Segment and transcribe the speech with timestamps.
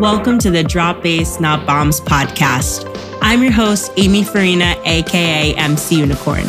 [0.00, 2.88] Welcome to the Drop Bass Not Bombs podcast.
[3.20, 6.46] I'm your host, Amy Farina, aka MC Unicorn.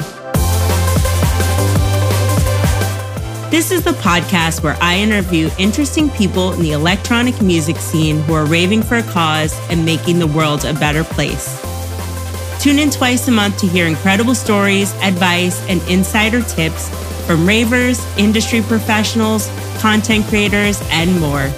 [3.51, 8.35] This is the podcast where I interview interesting people in the electronic music scene who
[8.35, 11.61] are raving for a cause and making the world a better place.
[12.63, 16.87] Tune in twice a month to hear incredible stories, advice, and insider tips
[17.27, 21.51] from ravers, industry professionals, content creators, and more.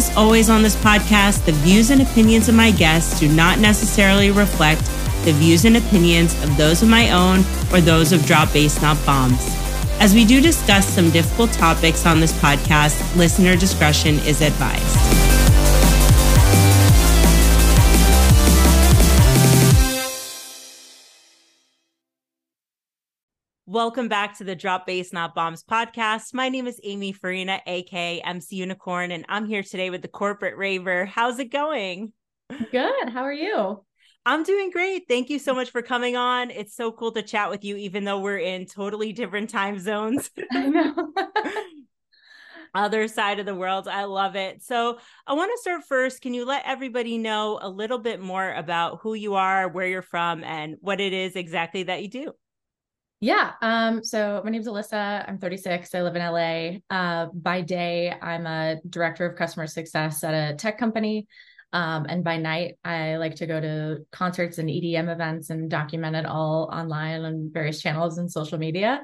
[0.00, 4.30] As always on this podcast, the views and opinions of my guests do not necessarily
[4.30, 4.82] reflect
[5.26, 7.40] the views and opinions of those of my own
[7.70, 9.46] or those of Drop Bass Not Bombs.
[10.00, 15.29] As we do discuss some difficult topics on this podcast, listener discretion is advised.
[23.72, 26.34] Welcome back to the Drop Bass Not Bombs podcast.
[26.34, 30.56] My name is Amy Farina, aka MC Unicorn, and I'm here today with the corporate
[30.56, 31.04] raver.
[31.06, 32.12] How's it going?
[32.72, 33.10] Good.
[33.10, 33.84] How are you?
[34.26, 35.04] I'm doing great.
[35.06, 36.50] Thank you so much for coming on.
[36.50, 40.32] It's so cool to chat with you, even though we're in totally different time zones.
[40.50, 41.12] I know.
[42.74, 43.86] Other side of the world.
[43.86, 44.64] I love it.
[44.64, 44.98] So,
[45.28, 46.22] I want to start first.
[46.22, 50.02] Can you let everybody know a little bit more about who you are, where you're
[50.02, 52.32] from, and what it is exactly that you do?
[53.20, 53.52] Yeah.
[53.60, 55.28] Um, so my name's Alyssa.
[55.28, 55.94] I'm 36.
[55.94, 56.78] I live in LA.
[56.88, 61.26] Uh, by day, I'm a director of customer success at a tech company.
[61.74, 66.16] Um, and by night, I like to go to concerts and EDM events and document
[66.16, 69.02] it all online on various channels and social media.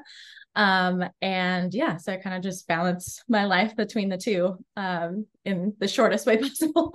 [0.54, 5.26] Um, and yeah, so I kind of just balance my life between the two um,
[5.44, 6.92] in the shortest way possible.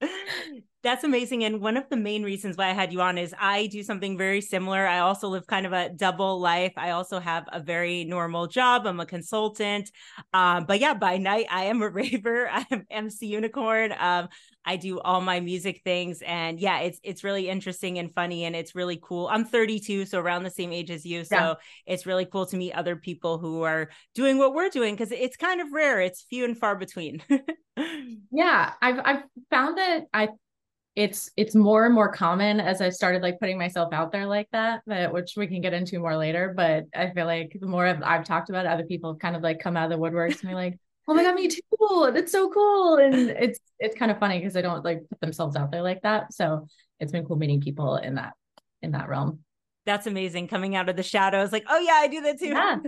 [0.84, 1.44] That's amazing.
[1.44, 4.18] And one of the main reasons why I had you on is I do something
[4.18, 4.86] very similar.
[4.86, 6.74] I also live kind of a double life.
[6.76, 8.86] I also have a very normal job.
[8.86, 9.90] I'm a consultant.
[10.34, 12.50] Um, but yeah, by night, I am a raver.
[12.50, 13.94] I'm MC Unicorn.
[13.98, 14.28] Um,
[14.66, 16.22] I do all my music things.
[16.22, 19.28] And yeah, it's it's really interesting and funny and it's really cool.
[19.28, 21.24] I'm 32, so around the same age as you.
[21.24, 21.54] So yeah.
[21.86, 25.36] it's really cool to meet other people who are doing what we're doing because it's
[25.36, 26.02] kind of rare.
[26.02, 27.22] It's few and far between.
[28.30, 30.28] yeah, I've I've found that I
[30.96, 34.48] it's it's more and more common as I've started like putting myself out there like
[34.52, 36.52] that, that which we can get into more later.
[36.56, 39.34] But I feel like the more I've, I've talked about it, other people have kind
[39.34, 40.78] of like come out of the woodworks and be like,
[41.08, 41.60] "Oh my god, me too!
[42.14, 45.56] It's so cool!" And it's it's kind of funny because they don't like put themselves
[45.56, 46.32] out there like that.
[46.32, 46.68] So
[47.00, 48.34] it's been cool meeting people in that
[48.80, 49.40] in that realm.
[49.86, 50.48] That's amazing.
[50.48, 52.46] Coming out of the shadows, like, oh yeah, I do that too.
[52.46, 52.78] Yeah,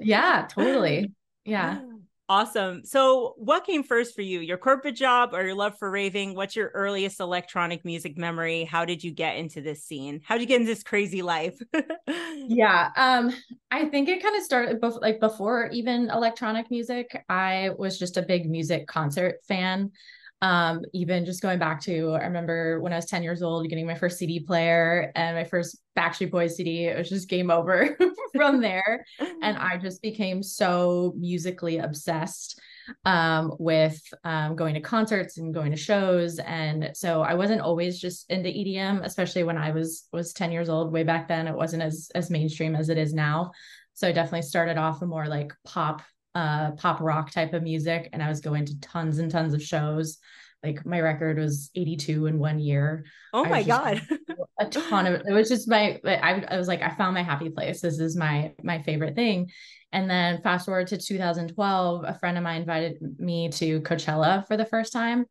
[0.00, 1.12] yeah, totally.
[1.48, 1.80] Yeah.
[2.28, 2.84] Awesome.
[2.84, 6.34] So, what came first for you, your corporate job or your love for raving?
[6.34, 8.64] What's your earliest electronic music memory?
[8.64, 10.20] How did you get into this scene?
[10.24, 11.56] How did you get into this crazy life?
[12.34, 13.32] yeah, um,
[13.70, 17.24] I think it kind of started before, like before even electronic music.
[17.28, 19.92] I was just a big music concert fan
[20.42, 23.86] um even just going back to i remember when i was 10 years old getting
[23.86, 27.96] my first cd player and my first backstreet boys cd it was just game over
[28.36, 29.04] from there.
[29.18, 32.60] And i just became so musically obsessed
[33.04, 36.38] um with um going to concerts and going to shows.
[36.38, 40.68] And so i wasn't always just into edm especially when i was was 10 years
[40.68, 40.92] old.
[40.92, 43.52] Way back then it wasn't as as mainstream as it is now.
[43.94, 46.02] So i definitely started off a more like pop
[46.36, 49.62] uh, pop rock type of music, and I was going to tons and tons of
[49.62, 50.18] shows.
[50.62, 53.06] Like my record was 82 in one year.
[53.32, 54.02] Oh my god.
[54.58, 57.48] a ton of it was just my I, I was like, I found my happy
[57.48, 57.80] place.
[57.80, 59.50] This is my my favorite thing.
[59.92, 64.58] And then fast forward to 2012, a friend of mine invited me to Coachella for
[64.58, 65.24] the first time,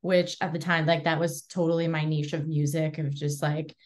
[0.00, 3.76] which at the time, like that was totally my niche of music of just like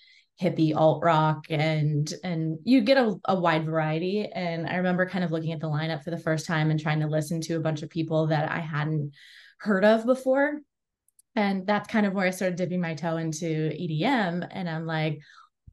[0.41, 4.27] hippie alt rock and and you get a, a wide variety.
[4.27, 7.01] And i remember kind of looking at the lineup for the first time and trying
[7.01, 9.13] to listen to a bunch of people that i hadn't
[9.59, 10.61] heard of before.
[11.37, 15.21] And that's kind of where i started dipping my toe into edm and i'm like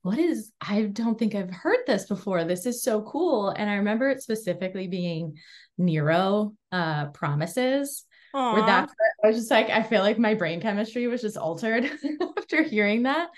[0.02, 2.44] what is i don't think i've heard this before.
[2.44, 3.50] This is so cool.
[3.50, 5.38] And i remember it specifically being
[5.78, 8.54] nero uh promises Aww.
[8.54, 11.90] where that's I was just like I feel like my brain chemistry was just altered
[12.38, 13.30] after hearing that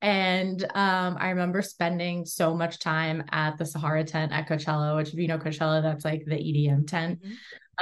[0.00, 5.08] and um, I remember spending so much time at the Sahara tent at Coachella, which
[5.08, 7.22] if you know Coachella, that's like the EDM tent.
[7.22, 7.32] Mm-hmm.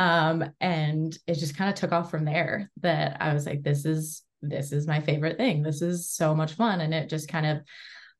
[0.04, 3.84] Um, and it just kind of took off from there that I was like, this
[3.84, 5.62] is this is my favorite thing.
[5.62, 6.80] This is so much fun.
[6.80, 7.58] And it just kind of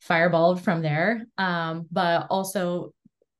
[0.06, 1.26] fireballed from there.
[1.38, 2.92] Um, but also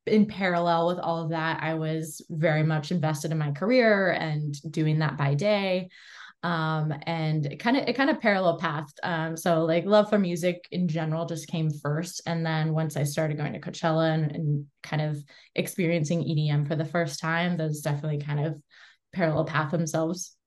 [0.06, 4.54] in parallel with all of that, I was very much invested in my career and
[4.70, 5.88] doing that by day
[6.44, 10.20] um and it kind of it kind of parallel pathed um so like love for
[10.20, 14.30] music in general just came first and then once i started going to coachella and,
[14.30, 15.18] and kind of
[15.56, 18.56] experiencing edm for the first time those definitely kind of
[19.12, 20.37] parallel path themselves.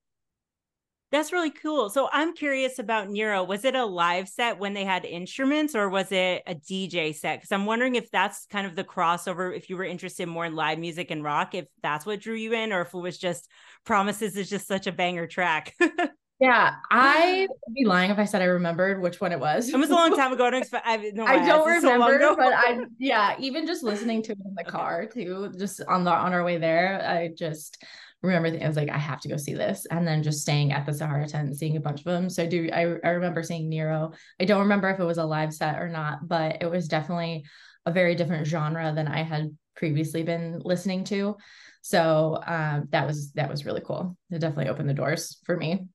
[1.12, 1.90] That's really cool.
[1.90, 3.44] So I'm curious about Nero.
[3.44, 7.40] Was it a live set when they had instruments or was it a DJ set?
[7.40, 10.56] Because I'm wondering if that's kind of the crossover, if you were interested more in
[10.56, 13.50] live music and rock, if that's what drew you in, or if it was just
[13.84, 15.76] Promises is just such a banger track.
[16.40, 19.70] yeah, I would be lying if I said I remembered which one it was.
[19.70, 20.46] It was a long time ago.
[20.46, 24.22] I don't, expect, I, no, I don't remember, so but I yeah, even just listening
[24.24, 24.70] to it in the okay.
[24.70, 27.84] car too, just on the on our way there, I just
[28.22, 29.86] remember I was like, I have to go see this.
[29.90, 32.30] And then just staying at the Sahara tent and seeing a bunch of them.
[32.30, 34.12] So I do I, I remember seeing Nero.
[34.40, 37.46] I don't remember if it was a live set or not, but it was definitely
[37.86, 41.36] a very different genre than I had previously been listening to.
[41.82, 44.16] So um, that was that was really cool.
[44.30, 45.88] It definitely opened the doors for me.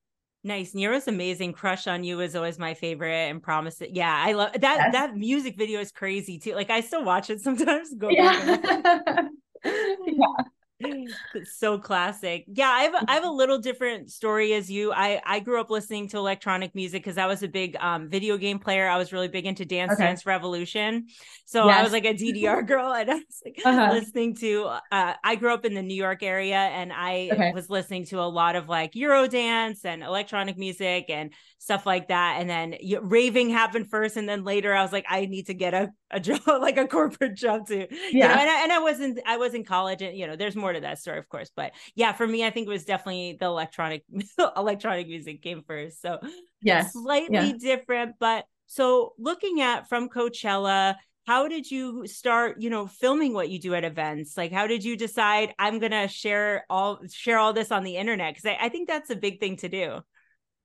[0.43, 0.75] Nice.
[0.75, 1.53] Nero's amazing.
[1.53, 3.91] Crush on You is always my favorite and promise it.
[3.93, 4.63] Yeah, I love that.
[4.63, 4.93] Yes.
[4.93, 6.55] That music video is crazy too.
[6.55, 7.95] Like I still watch it sometimes.
[7.99, 8.59] Go yeah.
[9.65, 10.45] yeah.
[10.81, 12.45] It's so classic.
[12.49, 14.93] Yeah, I have a, I have a little different story as you.
[14.93, 18.37] I I grew up listening to electronic music because I was a big um video
[18.37, 18.89] game player.
[18.89, 20.05] I was really big into Dance okay.
[20.05, 21.07] Dance Revolution.
[21.47, 21.79] So yes.
[21.79, 23.93] I was like a DDR girl and I was like uh-huh.
[23.93, 27.53] listening to uh I grew up in the New York area and I okay.
[27.55, 32.37] was listening to a lot of like Eurodance and electronic music and stuff like that.
[32.41, 35.73] And then raving happened first and then later I was like I need to get
[35.73, 37.87] a a job like a corporate job too.
[37.91, 38.09] Yeah.
[38.11, 40.57] You know, and I, and I wasn't I was in college and you know there's
[40.57, 41.51] more to that story, of course.
[41.55, 44.05] But yeah, for me, I think it was definitely the electronic
[44.57, 46.01] electronic music came first.
[46.01, 46.19] So
[46.61, 47.53] yes, slightly yeah.
[47.59, 48.17] different.
[48.19, 53.59] But so looking at from Coachella, how did you start you know filming what you
[53.59, 57.73] do at events like how did you decide i'm gonna share all share all this
[57.73, 60.01] on the internet because I, I think that's a big thing to do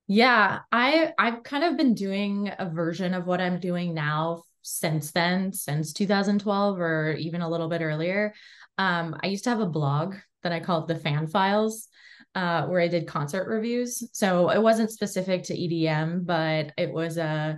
[0.06, 5.12] yeah i i've kind of been doing a version of what i'm doing now since
[5.12, 8.32] then since 2012 or even a little bit earlier
[8.78, 11.88] um, I used to have a blog that I called the Fan Files,
[12.34, 14.02] uh, where I did concert reviews.
[14.12, 17.54] So it wasn't specific to EDM, but it was a uh,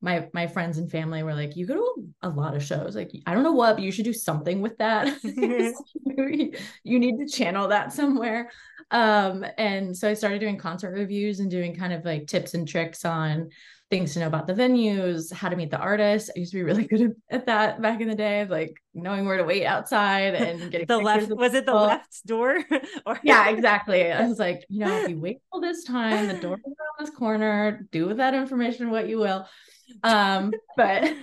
[0.00, 2.94] my my friends and family were like, "You go to a lot of shows.
[2.94, 5.18] Like, I don't know what, but you should do something with that.
[5.24, 8.52] you need to channel that somewhere."
[8.92, 12.68] Um, and so I started doing concert reviews and doing kind of like tips and
[12.68, 13.50] tricks on
[13.90, 16.30] things to know about the venues, how to meet the artists.
[16.34, 19.38] I used to be really good at that back in the day, like knowing where
[19.38, 21.30] to wait outside and getting the left.
[21.30, 22.62] Was it the left door?
[23.06, 24.10] or yeah, exactly.
[24.12, 27.06] I was like, you know, if you wait till this time, the door is around
[27.06, 27.86] this corner.
[27.92, 29.46] Do with that information what you will.
[30.02, 31.14] Um, but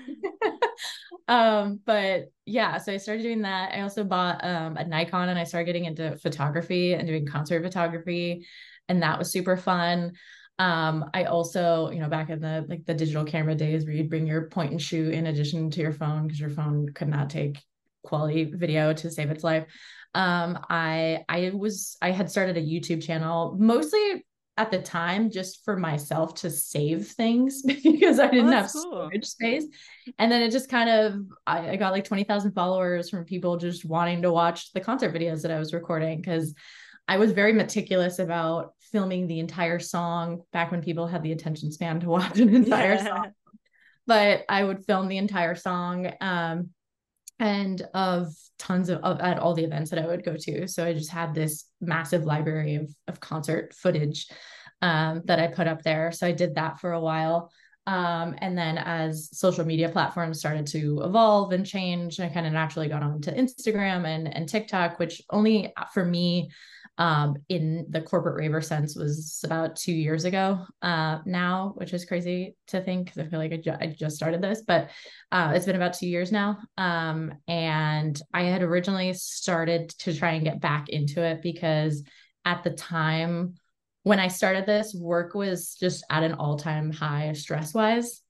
[1.27, 3.73] um, but yeah, so I started doing that.
[3.73, 7.61] I also bought um a Nikon and I started getting into photography and doing concert
[7.63, 8.47] photography,
[8.89, 10.13] and that was super fun.
[10.57, 14.09] Um, I also, you know, back in the like the digital camera days where you'd
[14.09, 17.29] bring your point and shoot in addition to your phone because your phone could not
[17.29, 17.61] take
[18.03, 19.65] quality video to save its life.
[20.13, 24.23] Um, I I was I had started a YouTube channel mostly
[24.57, 28.81] at the time just for myself to save things because I didn't oh, have cool.
[28.81, 29.65] storage space.
[30.17, 33.83] And then it just kind of I, I got like 20,000 followers from people just
[33.83, 36.53] wanting to watch the concert videos that I was recording because
[37.07, 41.71] I was very meticulous about filming the entire song back when people had the attention
[41.71, 43.05] span to watch an entire yeah.
[43.05, 43.31] song.
[44.07, 46.69] But I would film the entire song um,
[47.39, 50.67] and of tons of, of, at all the events that I would go to.
[50.67, 54.27] So I just had this massive library of of concert footage
[54.81, 56.11] um, that I put up there.
[56.11, 57.51] So I did that for a while.
[57.87, 62.53] Um, and then as social media platforms started to evolve and change, I kind of
[62.53, 66.49] naturally got onto Instagram and, and TikTok, which only for me
[66.97, 72.05] um, in the corporate raver sense was about two years ago uh, now, which is
[72.05, 74.89] crazy to think because I feel like I, ju- I, just started this, but
[75.31, 76.57] uh, it's been about two years now.
[76.77, 82.03] Um, and I had originally started to try and get back into it because
[82.45, 83.55] at the time
[84.03, 88.21] when I started this, work was just at an all time high stress wise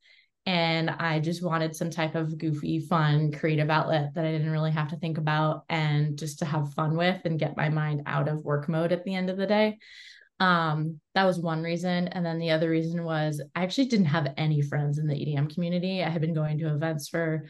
[0.45, 4.71] and I just wanted some type of goofy, fun, creative outlet that I didn't really
[4.71, 8.27] have to think about and just to have fun with and get my mind out
[8.27, 9.79] of work mode at the end of the day.
[10.39, 12.09] Um, that was one reason.
[12.09, 15.51] And then the other reason was I actually didn't have any friends in the EDM
[15.53, 16.03] community.
[16.03, 17.45] I had been going to events for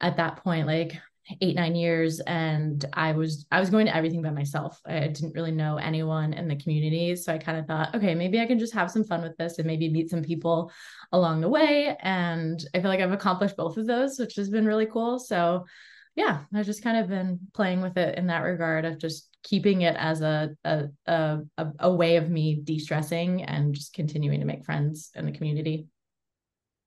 [0.00, 0.98] at that point like
[1.40, 4.80] eight nine years and i was i was going to everything by myself.
[4.84, 8.40] I didn't really know anyone in the community so i kind of thought okay maybe
[8.40, 10.72] i can just have some fun with this and maybe meet some people
[11.12, 14.66] along the way and i feel like i've accomplished both of those which has been
[14.66, 15.18] really cool.
[15.18, 15.64] So
[16.16, 19.82] yeah i've just kind of been playing with it in that regard of just keeping
[19.82, 21.38] it as a a a,
[21.78, 25.86] a way of me de-stressing and just continuing to make friends in the community.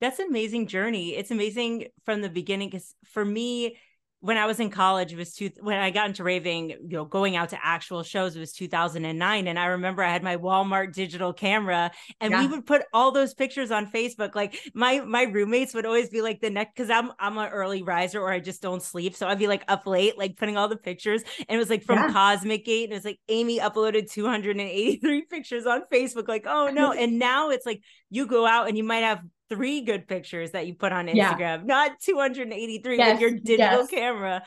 [0.02, 1.16] That's an amazing journey.
[1.16, 3.78] It's amazing from the beginning because for me
[4.26, 7.06] when I was in college, it was two when I got into raving, you know,
[7.06, 9.48] going out to actual shows, it was 2009.
[9.48, 12.42] And I remember I had my Walmart digital camera and yeah.
[12.42, 14.34] we would put all those pictures on Facebook.
[14.34, 17.84] Like my my roommates would always be like the next because I'm I'm an early
[17.84, 19.16] riser or I just don't sleep.
[19.16, 21.22] So I'd be like up late, like putting all the pictures.
[21.48, 22.12] And it was like from yeah.
[22.12, 22.86] Cosmic Gate.
[22.86, 26.28] And it was like Amy uploaded 283 pictures on Facebook.
[26.28, 26.92] Like, oh no.
[26.98, 30.68] and now it's like you go out and you might have three good pictures that
[30.68, 31.62] you put on Instagram, yeah.
[31.66, 33.90] not 283 yes, with your digital yes.
[33.90, 34.44] camera.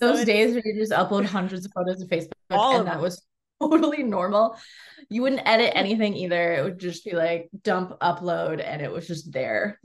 [0.00, 3.22] Those so days where you just upload hundreds of photos to Facebook, and that was
[3.60, 4.56] totally normal.
[5.08, 6.54] You wouldn't edit anything either.
[6.54, 9.80] It would just be like dump, upload, and it was just there.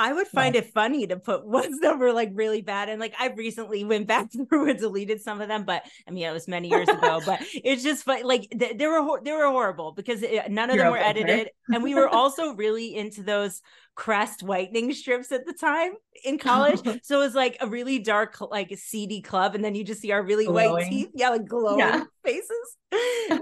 [0.00, 0.62] I would find yeah.
[0.62, 2.88] it funny to put ones that were like really bad.
[2.88, 6.26] And like I recently went back through and deleted some of them, but I mean,
[6.26, 8.24] it was many years ago, but it's just fun.
[8.24, 11.50] Like they, they were, they were horrible because it, none of You're them were edited.
[11.68, 13.60] and we were also really into those
[13.94, 15.92] crest whitening strips at the time
[16.24, 16.80] in college.
[17.02, 19.54] so it was like a really dark, like seedy club.
[19.54, 20.72] And then you just see our really glowing.
[20.72, 21.10] white teeth.
[21.14, 21.28] Yeah.
[21.28, 22.04] Like glowing yeah.
[22.24, 22.76] faces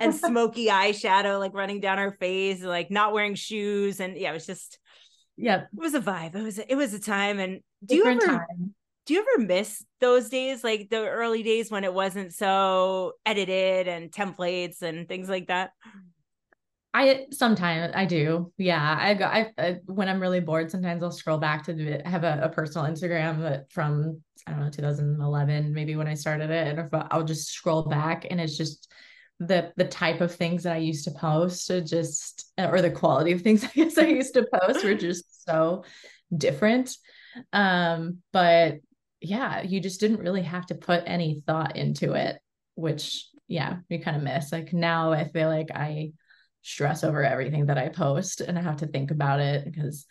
[0.01, 4.01] and smoky eyeshadow, like running down our face, like not wearing shoes.
[4.01, 4.81] And yeah, it was just,
[5.39, 8.29] yeah it was a vibe it was it was a time and do Different you
[8.29, 8.75] ever time.
[9.07, 13.89] do you ever miss those days like the early days when it wasn't so edited
[13.89, 15.71] and templates and things like that
[16.95, 18.51] I sometimes I do.
[18.57, 18.99] Yeah.
[18.99, 22.41] I go I, I, when I'm really bored, sometimes I'll scroll back to have a,
[22.45, 26.79] a, personal Instagram that from I don't know, 2011, maybe when I started it.
[26.79, 28.91] And I'll just scroll back and it's just
[29.41, 33.43] the the type of things that I used to post just or the quality of
[33.43, 35.85] things I guess I used to post were just so
[36.37, 36.97] different.
[37.53, 38.79] Um, but
[39.21, 42.39] yeah, you just didn't really have to put any thought into it,
[42.75, 44.53] which yeah, you kind of miss.
[44.53, 46.13] Like now I feel like I
[46.63, 50.05] stress over everything that I post and I have to think about it because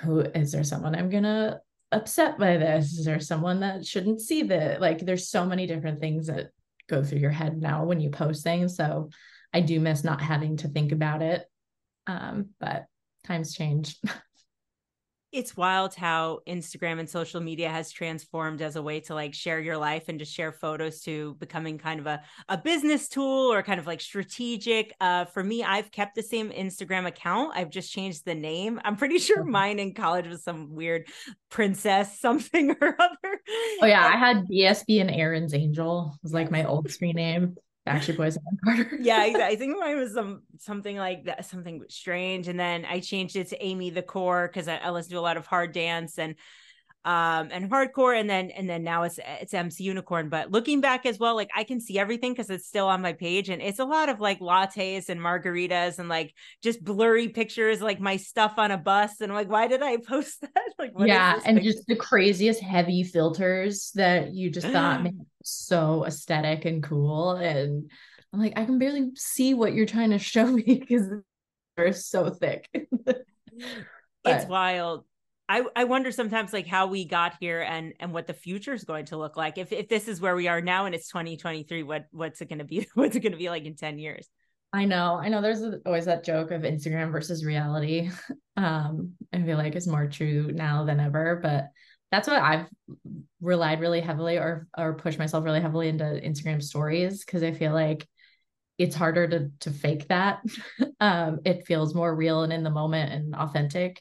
[0.00, 1.60] who is there someone I'm gonna
[1.92, 2.94] upset by this?
[2.94, 4.80] Is there someone that shouldn't see that?
[4.80, 6.50] Like there's so many different things that
[6.90, 8.76] go through your head now when you post things.
[8.76, 9.10] So
[9.52, 11.44] I do miss not having to think about it.
[12.06, 12.86] Um, but
[13.24, 13.96] times change.
[15.32, 19.60] it's wild how Instagram and social media has transformed as a way to like share
[19.60, 23.62] your life and just share photos to becoming kind of a, a business tool or
[23.62, 24.94] kind of like strategic.
[25.00, 27.52] Uh, for me, I've kept the same Instagram account.
[27.54, 28.80] I've just changed the name.
[28.84, 29.50] I'm pretty sure mm-hmm.
[29.50, 31.06] mine in college was some weird
[31.50, 33.40] princess something or other.
[33.82, 37.56] Oh yeah, I had BSB and Aaron's Angel was like my old screen name.
[37.90, 38.96] Backstreet Boys and Carter.
[39.00, 43.36] yeah, I think mine was some something like that, something strange, and then I changed
[43.36, 46.18] it to Amy the Core because I, I listen to a lot of hard dance
[46.18, 46.34] and
[47.06, 51.06] um and hardcore and then and then now it's it's MC Unicorn but looking back
[51.06, 53.78] as well like I can see everything because it's still on my page and it's
[53.78, 58.54] a lot of like lattes and margaritas and like just blurry pictures like my stuff
[58.58, 60.74] on a bus and I'm like why did I post that?
[60.78, 61.72] Like yeah and picture?
[61.72, 67.90] just the craziest heavy filters that you just thought man, so aesthetic and cool and
[68.34, 71.06] I'm like I can barely see what you're trying to show me because
[71.76, 72.68] they're so thick.
[74.22, 75.04] It's wild
[75.50, 78.84] I, I wonder sometimes like how we got here and and what the future is
[78.84, 79.58] going to look like.
[79.58, 82.60] If if this is where we are now and it's 2023 what what's it going
[82.60, 82.86] to be?
[82.94, 84.28] What's it going to be like in 10 years?
[84.72, 88.10] I know I know there's always that joke of Instagram versus reality.
[88.56, 91.70] Um I feel like it's more true now than ever but
[92.12, 92.66] that's what I've
[93.40, 97.72] relied really heavily or or pushed myself really heavily into Instagram stories because I feel
[97.72, 98.06] like
[98.78, 100.42] it's harder to to fake that.
[101.00, 104.00] Um it feels more real and in the moment and authentic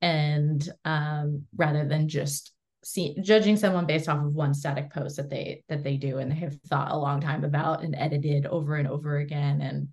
[0.00, 2.52] and um, rather than just
[2.84, 6.30] see judging someone based off of one static post that they that they do and
[6.30, 9.88] they have thought a long time about and edited over and over again and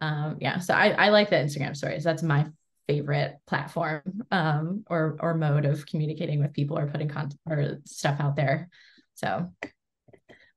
[0.00, 2.04] um, yeah so I, I like the instagram stories.
[2.04, 2.46] That's my
[2.88, 8.20] favorite platform um, or or mode of communicating with people or putting content or stuff
[8.20, 8.68] out there.
[9.14, 9.52] So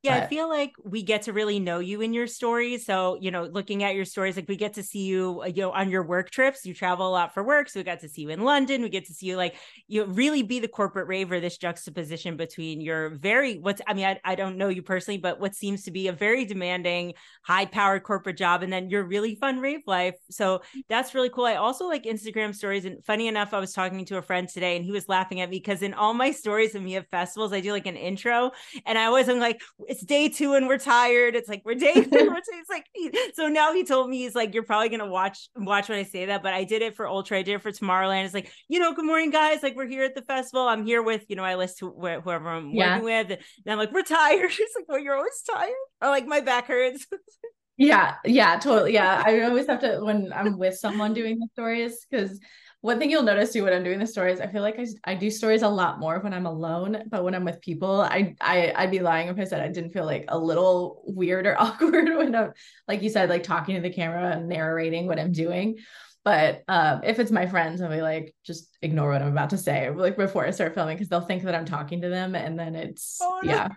[0.01, 0.24] yeah, but...
[0.24, 2.86] I feel like we get to really know you in your stories.
[2.86, 5.63] So, you know, looking at your stories, like we get to see you, uh, you
[5.63, 6.65] know, on your work trips.
[6.65, 7.70] You travel a lot for work.
[7.70, 8.82] So we got to see you in London.
[8.82, 9.56] We get to see you like
[9.88, 14.20] you really be the corporate raver, this juxtaposition between your very what's I mean, I,
[14.24, 17.13] I don't know you personally, but what seems to be a very demanding,
[17.44, 20.15] high powered corporate job, and then your really fun rave life.
[20.29, 21.46] So that's really cool.
[21.46, 22.86] I also like Instagram stories.
[22.86, 25.50] And funny enough, I was talking to a friend today and he was laughing at
[25.50, 28.51] me because in all my stories of me at festivals, I do like an intro.
[28.86, 31.36] And I always am like, it's day two and we're tired.
[31.36, 32.08] It's like we're day two.
[32.12, 32.86] it's like
[33.34, 36.27] so now he told me he's like you're probably gonna watch watch when I say
[36.27, 37.39] that, but I did it for Ultra.
[37.39, 38.25] I did it for Tomorrowland.
[38.25, 39.63] It's like you know, good morning guys.
[39.63, 40.67] Like we're here at the festival.
[40.67, 43.00] I'm here with you know I list wh- whoever I'm yeah.
[43.00, 44.51] working with, and I'm like we're tired.
[44.60, 47.08] It's like well you're always tired, or like my back hurts.
[47.77, 48.93] yeah, yeah, totally.
[48.93, 52.39] Yeah, I always have to when I'm with someone doing the stories because
[52.82, 55.16] one thing you'll notice too when I'm doing the stories, I feel like I, I
[55.16, 58.72] do stories a lot more when I'm alone, but when I'm with people, I I
[58.76, 62.10] I'd be lying if I said I didn't feel like a little weird or awkward
[62.16, 62.54] when I'm
[62.88, 65.78] like you said, like talking to the camera and narrating what I'm doing.
[66.24, 69.58] But um, if it's my friends, I'll be like, just ignore what I'm about to
[69.58, 72.58] say, like before I start filming, because they'll think that I'm talking to them, and
[72.58, 73.52] then it's oh, no.
[73.52, 73.70] yeah.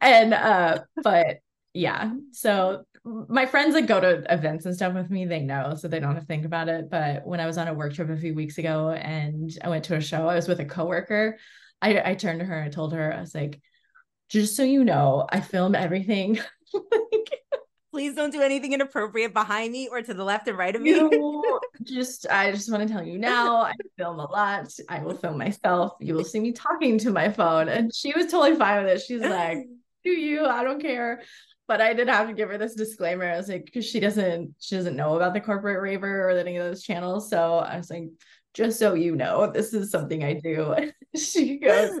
[0.00, 1.38] And uh, but
[1.74, 5.88] yeah, so my friends that go to events and stuff with me, they know, so
[5.88, 6.16] they don't mm-hmm.
[6.16, 6.88] have to think about it.
[6.88, 9.84] But when I was on a work trip a few weeks ago and I went
[9.86, 11.38] to a show, I was with a coworker.
[11.80, 13.60] I, I turned to her and I told her, I was like,
[14.28, 16.38] just so you know, I film everything.
[17.90, 20.90] Please don't do anything inappropriate behind me or to the left and right of me.
[20.90, 24.72] You just, I just want to tell you now, I film a lot.
[24.88, 25.94] I will film myself.
[26.00, 27.68] You will see me talking to my phone.
[27.68, 29.02] And she was totally fine with it.
[29.02, 29.66] She's like,
[30.04, 30.46] do you?
[30.46, 31.20] I don't care
[31.68, 33.24] but I did have to give her this disclaimer.
[33.24, 36.56] I was like, because she doesn't she doesn't know about the corporate raver or any
[36.56, 37.30] of those channels.
[37.30, 38.08] So I was like,
[38.54, 40.74] just so you know, this is something I do.
[41.16, 42.00] she goes,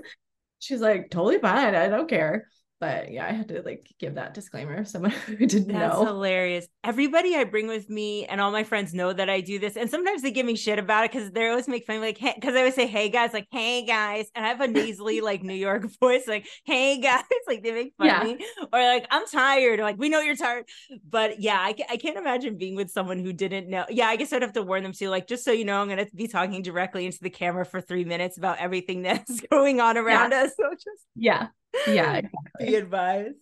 [0.58, 1.74] she's like, totally fine.
[1.74, 2.48] I don't care
[2.82, 4.74] but yeah, I had to like give that disclaimer.
[4.80, 5.78] if Someone who didn't know.
[5.78, 6.06] That's know.
[6.06, 6.66] hilarious.
[6.82, 9.76] Everybody I bring with me and all my friends know that I do this.
[9.76, 12.08] And sometimes they give me shit about it because they always make fun of me,
[12.08, 14.32] like, hey, because I always say, hey guys, like, hey guys.
[14.34, 17.22] And I have a nasally, like New York voice, like, hey guys.
[17.46, 18.22] Like they make fun yeah.
[18.22, 18.46] of me.
[18.72, 19.78] Or like, I'm tired.
[19.78, 20.64] Or like, we know you're tired.
[21.08, 23.84] But yeah, I, I can't imagine being with someone who didn't know.
[23.90, 25.08] Yeah, I guess I'd have to warn them too.
[25.08, 28.04] Like, just so you know, I'm gonna be talking directly into the camera for three
[28.04, 30.42] minutes about everything that's going on around yeah.
[30.44, 30.52] us.
[30.56, 31.48] So just yeah
[31.86, 32.66] yeah exactly.
[32.66, 33.32] the advice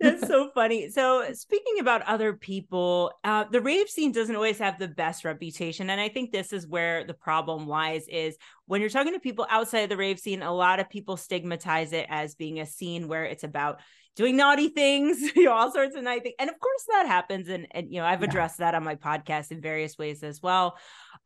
[0.00, 4.78] that's so funny so speaking about other people uh, the rave scene doesn't always have
[4.78, 8.36] the best reputation and i think this is where the problem lies is
[8.66, 11.92] when you're talking to people outside of the rave scene a lot of people stigmatize
[11.92, 13.80] it as being a scene where it's about
[14.16, 16.34] doing naughty things, you know, all sorts of naughty things.
[16.38, 17.48] And of course that happens.
[17.48, 18.66] And, and you know, I've addressed yeah.
[18.66, 20.76] that on my podcast in various ways as well.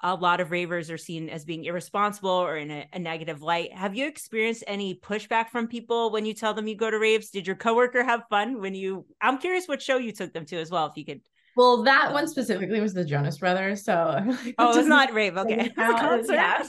[0.02, 3.72] A lot of ravers are seen as being irresponsible or in a, a, negative light.
[3.72, 7.30] Have you experienced any pushback from people when you tell them you go to raves?
[7.30, 10.56] Did your coworker have fun when you, I'm curious what show you took them to
[10.56, 11.22] as well, if you could.
[11.56, 13.84] Well, that one specifically was the Jonas Brothers.
[13.84, 13.94] So,
[14.58, 15.38] oh, it's not rave.
[15.46, 15.70] Okay.
[15.76, 16.66] Yeah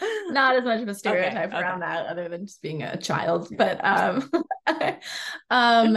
[0.28, 1.92] not as much of a stereotype okay, around okay.
[1.92, 4.30] that other than just being a child but um
[5.50, 5.96] um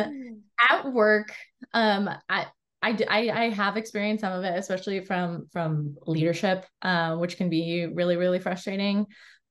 [0.69, 1.33] at work
[1.73, 2.45] um i
[2.83, 7.49] I, I, I have experienced some of it, especially from from leadership, uh, which can
[7.49, 9.05] be really really frustrating.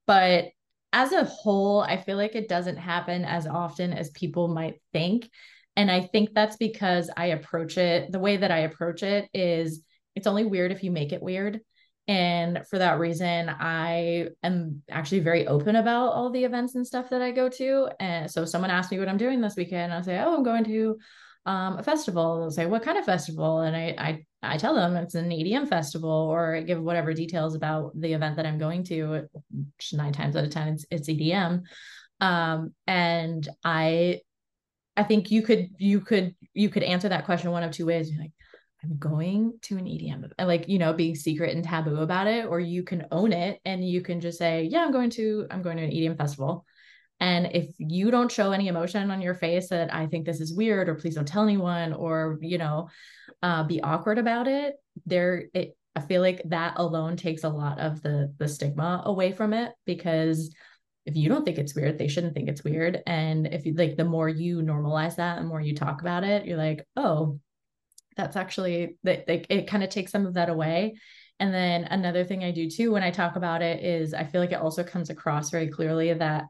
[0.07, 0.49] But
[0.93, 5.31] as a whole, I feel like it doesn't happen as often as people might think,
[5.77, 9.83] and I think that's because I approach it the way that I approach it is
[10.15, 11.61] it's only weird if you make it weird.
[12.09, 17.11] And for that reason, I am actually very open about all the events and stuff
[17.11, 17.89] that I go to.
[18.01, 20.43] And so if someone asks me what I'm doing this weekend, I'll say, Oh, I'm
[20.43, 20.99] going to
[21.47, 22.41] um, a festival.
[22.41, 23.61] They'll say, What kind of festival?
[23.61, 27.55] And I, I I tell them it's an EDM festival or I give whatever details
[27.55, 29.29] about the event that I'm going to.
[29.93, 31.63] Nine times out of ten, it's, it's EDM.
[32.21, 34.21] Um, and I
[34.97, 38.11] I think you could you could you could answer that question one of two ways.
[38.11, 38.33] You're like,
[38.85, 42.47] I'm going to an EDM and like, you know, being secret and taboo about it,
[42.47, 45.63] or you can own it and you can just say, yeah, I'm going to, I'm
[45.63, 46.67] going to an EDM festival.
[47.21, 50.53] And if you don't show any emotion on your face that I think this is
[50.53, 52.89] weird, or please don't tell anyone, or, you know,
[53.43, 54.75] uh, be awkward about it,
[55.07, 59.33] there, it, I feel like that alone takes a lot of the the stigma away
[59.33, 60.55] from it because
[61.05, 63.03] if you don't think it's weird, they shouldn't think it's weird.
[63.07, 66.47] And if you like, the more you normalize that, the more you talk about it,
[66.47, 67.41] you're like, oh,
[68.17, 70.95] that's actually that it kind of takes some of that away.
[71.41, 74.41] And then another thing i do too when i talk about it is i feel
[74.41, 76.45] like it also comes across very clearly that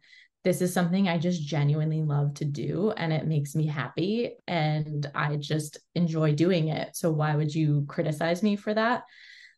[0.45, 5.11] this is something i just genuinely love to do and it makes me happy and
[5.15, 6.95] i just enjoy doing it.
[6.95, 9.05] So why would you criticize me for that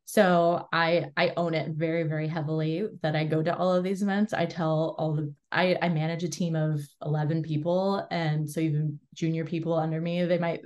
[0.07, 4.03] so i i own it very very heavily that i go to all of these
[4.03, 4.33] events.
[4.33, 8.99] I tell all the i i manage a team of 11 people and so even
[9.14, 10.61] junior people under me they might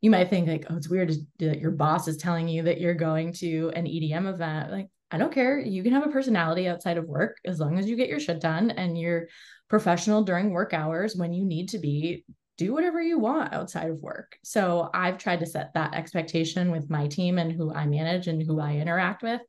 [0.00, 2.94] you might think like oh it's weird that your boss is telling you that you're
[2.94, 4.70] going to an edm event.
[4.70, 5.58] Like i don't care.
[5.58, 8.40] You can have a personality outside of work as long as you get your shit
[8.40, 9.26] done and you're
[9.68, 12.24] professional during work hours when you need to be
[12.58, 14.36] do whatever you want outside of work.
[14.42, 18.42] So I've tried to set that expectation with my team and who I manage and
[18.42, 19.40] who I interact with.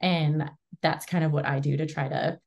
[0.00, 0.50] And
[0.82, 2.38] that's kind of what I do to try to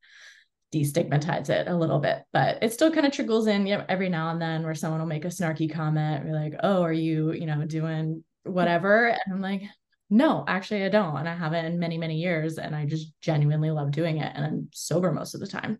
[0.74, 2.24] destigmatize it a little bit.
[2.34, 5.26] But it still kind of trickles in every now and then where someone will make
[5.26, 9.08] a snarky comment, be like, oh, are you, you know, doing whatever?
[9.08, 9.63] And I'm like,
[10.10, 11.15] no, actually, I don't.
[11.15, 12.58] And I haven't in many, many years.
[12.58, 14.32] And I just genuinely love doing it.
[14.36, 15.80] And I'm sober most of the time.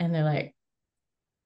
[0.00, 0.56] And they're like,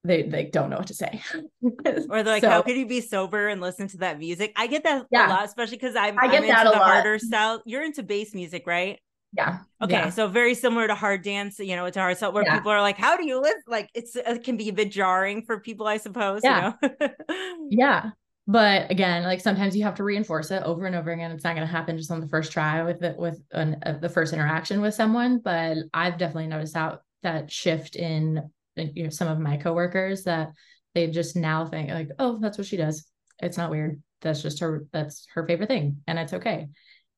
[0.05, 1.21] they they don't know what to say.
[1.63, 4.53] or they're like, so, how could you be sober and listen to that music?
[4.57, 6.79] I get that yeah, a lot, especially because I'm, I get I'm that into the
[6.79, 6.91] lot.
[6.91, 7.63] harder style.
[7.67, 8.99] You're into bass music, right?
[9.37, 9.59] Yeah.
[9.83, 10.11] Okay, yeah.
[10.11, 12.57] so very similar to hard dance, you know, it's hard so where Yeah.
[12.57, 15.43] people are like, "How do you live?" Like it's it can be a bit jarring
[15.43, 16.41] for people, I suppose.
[16.43, 16.73] Yeah.
[16.83, 17.09] You know?
[17.71, 18.11] Yeah.
[18.47, 21.31] But again, like sometimes you have to reinforce it over and over again.
[21.33, 23.99] It's not going to happen just on the first try with it with an, uh,
[24.01, 25.41] the first interaction with someone.
[25.41, 30.53] But I've definitely noticed out that shift in you know some of my coworkers that
[30.95, 33.07] they just now think like, oh, that's what she does.
[33.41, 34.03] It's not weird.
[34.21, 34.85] That's just her.
[34.93, 36.69] That's her favorite thing, and it's okay.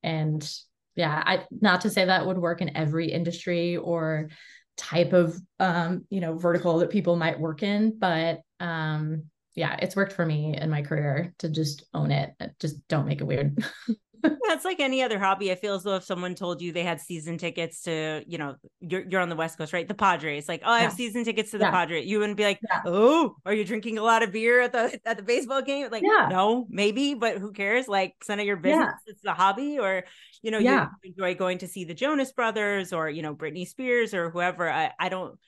[0.03, 0.49] And
[0.97, 4.29] yeah, I not to say that would work in every industry or
[4.77, 9.97] type of um you know vertical that people might work in, but um yeah, it's
[9.97, 12.35] worked for me in my career to just own it.
[12.61, 13.63] Just don't make it weird.
[14.23, 15.51] Yeah, it's like any other hobby.
[15.51, 18.57] I feel as though if someone told you they had season tickets to, you know,
[18.81, 19.87] you're you're on the West Coast, right?
[19.87, 21.71] The Padres, like, oh, I have season tickets to the Yeah.
[21.71, 22.07] Padres.
[22.07, 22.83] You wouldn't be like, Yeah.
[22.87, 25.89] oh, are you drinking a lot of beer at the at the baseball game?
[25.91, 26.29] Like, Yeah.
[26.31, 27.89] no, maybe, but who cares?
[27.89, 28.95] Like, it's none of your business.
[29.07, 29.13] Yeah.
[29.13, 30.05] It's the hobby, or
[30.43, 30.59] you know,
[31.03, 34.71] you enjoy going to see the Jonas Brothers, or you know, Britney Spears, or whoever.
[34.71, 35.39] I I don't.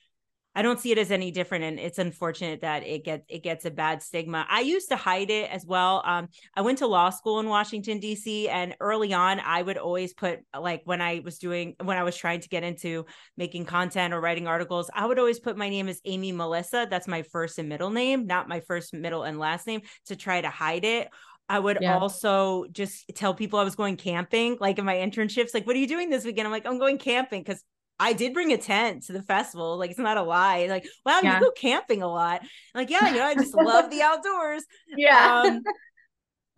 [0.55, 3.65] I don't see it as any different, and it's unfortunate that it gets it gets
[3.65, 4.47] a bad stigma.
[4.51, 6.03] I used to hide it as well.
[6.05, 8.49] Um, I went to law school in Washington D.C.
[8.49, 12.17] and early on, I would always put like when I was doing when I was
[12.17, 15.89] trying to get into making content or writing articles, I would always put my name
[15.89, 16.87] as Amy Melissa.
[16.91, 20.41] That's my first and middle name, not my first, middle, and last name to try
[20.41, 21.09] to hide it.
[21.49, 21.99] I would Yeah.
[21.99, 25.53] also just tell people I was going camping, like in my internships.
[25.55, 26.47] Like, what are you doing this weekend?
[26.47, 27.63] I'm like, I'm going camping because
[28.03, 29.79] I did bring a tent to the festival.
[29.79, 30.67] Like, it's not a lie.
[30.69, 31.35] Like, wow, Yeah.
[31.35, 32.43] you go camping a lot.
[32.75, 34.65] like, yeah, you know, I just love the outdoors.
[34.97, 35.43] Yeah.
[35.47, 35.63] Um,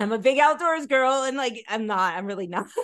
[0.00, 2.16] I'm a big outdoors girl, and like, I'm not.
[2.16, 2.66] I'm really not.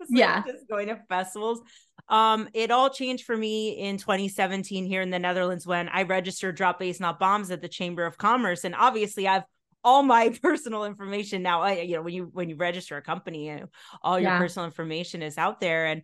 [0.00, 0.42] Like Yeah.
[0.44, 1.60] just going to festivals.
[2.08, 6.56] Um, it all changed for me in 2017 here in the Netherlands when I registered
[6.56, 9.44] Drop Bass Not Bombs at the Chamber of Commerce, and obviously I've
[9.84, 11.62] all my personal information now.
[11.62, 13.62] I, you know, when you when you register a company,
[14.02, 14.38] all your Yeah.
[14.38, 16.02] personal information is out there, and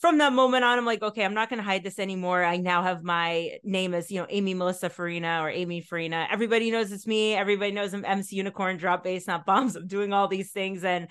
[0.00, 2.44] from that moment on, I'm like, okay, I'm not going to hide this anymore.
[2.44, 6.28] I now have my name as, you know, Amy Melissa Farina or Amy Farina.
[6.30, 7.34] Everybody knows it's me.
[7.34, 9.74] Everybody knows I'm MC Unicorn, Drop Bass, Not Bombs.
[9.74, 10.84] I'm doing all these things.
[10.84, 11.08] And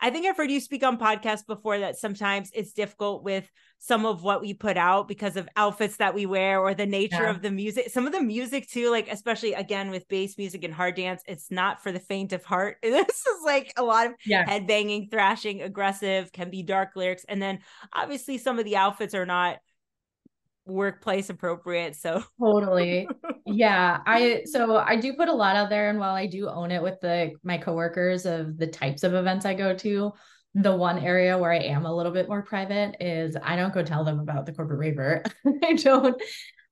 [0.00, 4.04] I think I've heard you speak on podcasts before that sometimes it's difficult with some
[4.06, 7.30] of what we put out because of outfits that we wear or the nature Yeah.
[7.30, 7.90] of the music.
[7.90, 11.50] Some of the music too, like especially again with bass music and hard dance, it's
[11.50, 12.78] not for the faint of heart.
[12.82, 14.44] This is like a lot of Yeah.
[14.46, 17.24] headbanging, thrashing, aggressive, can be dark lyrics.
[17.28, 17.60] And then
[17.92, 19.58] obviously some of the outfits are not
[20.66, 21.96] workplace appropriate.
[21.96, 23.08] So Totally.
[23.46, 24.00] Yeah.
[24.06, 26.82] I so I do put a lot out there and while I do own it
[26.82, 30.12] with the my coworkers of the types of events I go to,
[30.54, 33.82] the one area where I am a little bit more private is I don't go
[33.82, 35.22] tell them about the corporate raver.
[35.62, 36.20] I don't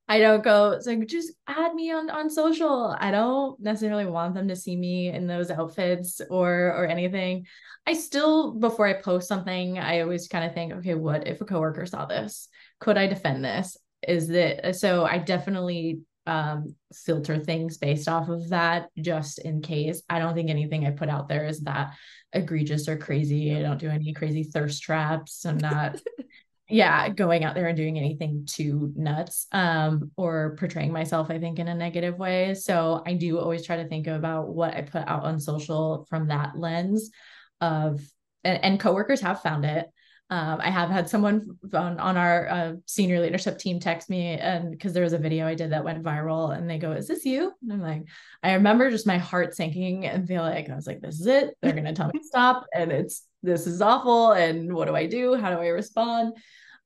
[0.07, 2.95] I don't go so just add me on on social.
[2.99, 7.45] I don't necessarily want them to see me in those outfits or or anything.
[7.85, 11.45] I still before I post something, I always kind of think, okay, what if a
[11.45, 12.47] coworker saw this?
[12.79, 13.77] Could I defend this?
[14.07, 20.01] Is that so I definitely um filter things based off of that just in case.
[20.09, 21.95] I don't think anything I put out there is that
[22.31, 23.55] egregious or crazy.
[23.55, 25.45] I don't do any crazy thirst traps.
[25.45, 25.99] I'm not
[26.69, 31.59] yeah, going out there and doing anything too nuts um or portraying myself I think
[31.59, 32.53] in a negative way.
[32.53, 36.29] So I do always try to think about what I put out on social from
[36.29, 37.11] that lens
[37.59, 38.01] of
[38.43, 39.87] and, and coworkers have found it.
[40.33, 44.71] Um, I have had someone on, on our uh, senior leadership team text me and
[44.71, 47.23] because there was a video I did that went viral and they go, is this
[47.23, 47.53] you?
[47.61, 48.05] And I'm like,
[48.41, 51.55] I remember just my heart sinking and feel like, I was like, this is it.
[51.61, 54.31] They're to tell me to stop and it's, this is awful.
[54.31, 55.35] And what do I do?
[55.35, 56.35] How do I respond?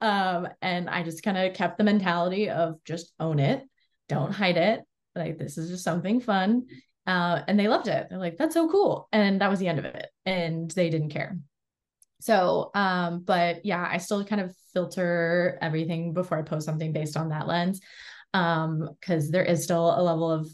[0.01, 3.63] Um, and I just kind of kept the mentality of just own it.
[4.09, 4.81] Don't hide it.
[5.15, 6.65] Like, this is just something fun.
[7.05, 8.07] Uh, and they loved it.
[8.09, 9.07] They're like, that's so cool.
[9.13, 10.07] And that was the end of it.
[10.25, 11.37] And they didn't care.
[12.19, 17.17] So, um, but yeah, I still kind of filter everything before I post something based
[17.17, 17.79] on that lens.
[18.33, 20.47] Um, because there is still a level of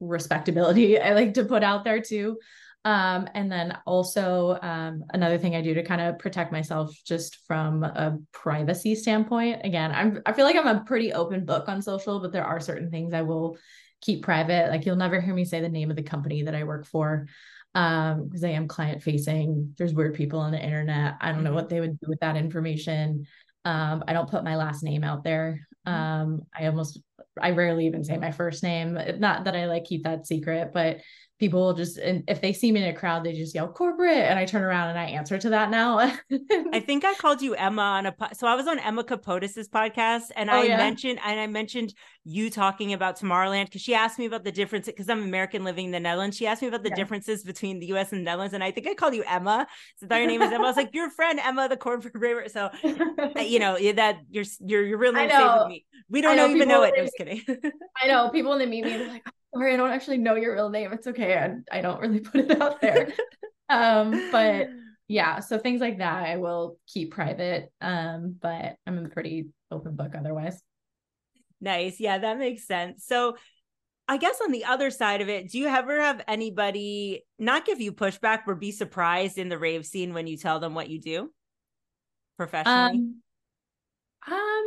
[0.00, 2.38] respectability I like to put out there too.
[2.84, 7.38] Um, and then also um, another thing I do to kind of protect myself just
[7.46, 9.60] from a privacy standpoint.
[9.64, 12.60] Again, I'm I feel like I'm a pretty open book on social, but there are
[12.60, 13.58] certain things I will
[14.00, 14.70] keep private.
[14.70, 17.26] Like you'll never hear me say the name of the company that I work for
[17.78, 19.74] um because I am client facing.
[19.78, 21.14] There's weird people on the internet.
[21.20, 21.54] I don't know Mhm.
[21.54, 23.26] what they would do with that information.
[23.64, 25.60] Um, I don't put my last name out there.
[25.86, 25.92] Mhm.
[25.92, 27.00] Um, I almost
[27.40, 28.98] I rarely even say my first name.
[29.18, 31.00] Not that I like keep that secret, but
[31.38, 34.16] people will just and if they see me in a crowd they just yell corporate
[34.16, 35.98] and i turn around and i answer to that now
[36.72, 40.24] i think i called you emma on a so i was on emma kapotis's podcast
[40.36, 40.76] and oh, i yeah?
[40.76, 44.86] mentioned and i mentioned you talking about tomorrowland because she asked me about the difference
[44.86, 46.96] because i'm american living in the netherlands she asked me about the yeah.
[46.96, 50.06] differences between the us and the netherlands and i think i called you emma so
[50.06, 52.68] that your name is emma i was like your friend emma the corporate raver so
[52.84, 56.82] uh, you know that you're you're, you're really with me we don't know, even know
[56.84, 56.94] it.
[56.96, 57.42] I'm just kidding.
[58.02, 60.54] I know people when they meet me, they're like, sorry, I don't actually know your
[60.54, 60.92] real name.
[60.92, 61.36] It's okay.
[61.36, 63.12] I, I don't really put it out there.
[63.68, 64.68] um, but
[65.08, 67.72] yeah, so things like that I will keep private.
[67.80, 70.62] Um, but I'm a pretty open book otherwise.
[71.60, 71.98] Nice.
[71.98, 73.04] Yeah, that makes sense.
[73.04, 73.36] So
[74.06, 77.80] I guess on the other side of it, do you ever have anybody not give
[77.80, 81.00] you pushback or be surprised in the rave scene when you tell them what you
[81.00, 81.30] do
[82.36, 83.04] professionally?
[84.26, 84.64] Um, um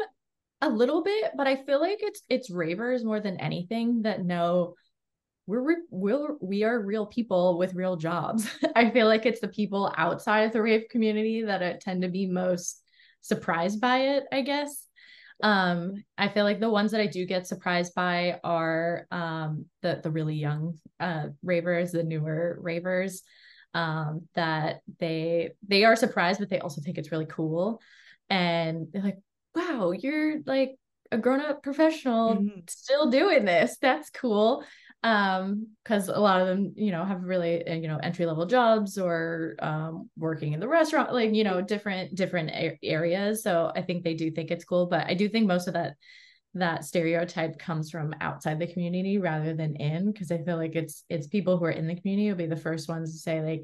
[0.61, 4.75] a little bit, but I feel like it's it's ravers more than anything that know
[5.47, 8.47] we're we're we are real people with real jobs.
[8.75, 12.27] I feel like it's the people outside of the rave community that tend to be
[12.27, 12.81] most
[13.21, 14.87] surprised by it, I guess.
[15.43, 19.99] Um, I feel like the ones that I do get surprised by are um the
[20.03, 23.23] the really young uh ravers, the newer ravers
[23.73, 27.79] um that they they are surprised but they also think it's really cool
[28.29, 29.17] and they're like
[29.55, 30.75] wow, you're like
[31.11, 32.59] a grown-up professional mm-hmm.
[32.67, 33.77] still doing this.
[33.81, 34.63] That's cool.
[35.03, 38.99] Um, because a lot of them, you know, have really, uh, you know, entry-level jobs
[38.99, 43.41] or um working in the restaurant, like, you know, different different a- areas.
[43.41, 45.95] So I think they do think it's cool, but I do think most of that
[46.53, 51.03] that stereotype comes from outside the community rather than in because I feel like it's
[51.09, 53.63] it's people who are in the community will be the first ones to say like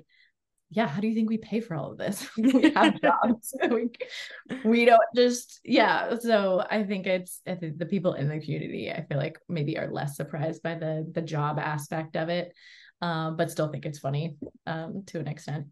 [0.69, 2.27] yeah, how do you think we pay for all of this?
[2.37, 3.55] we have jobs.
[3.69, 3.89] we,
[4.65, 6.15] we don't just, yeah.
[6.19, 9.77] So I think it's I think the people in the community, I feel like maybe
[9.77, 12.53] are less surprised by the the job aspect of it,
[13.01, 15.67] um, but still think it's funny um, to an extent.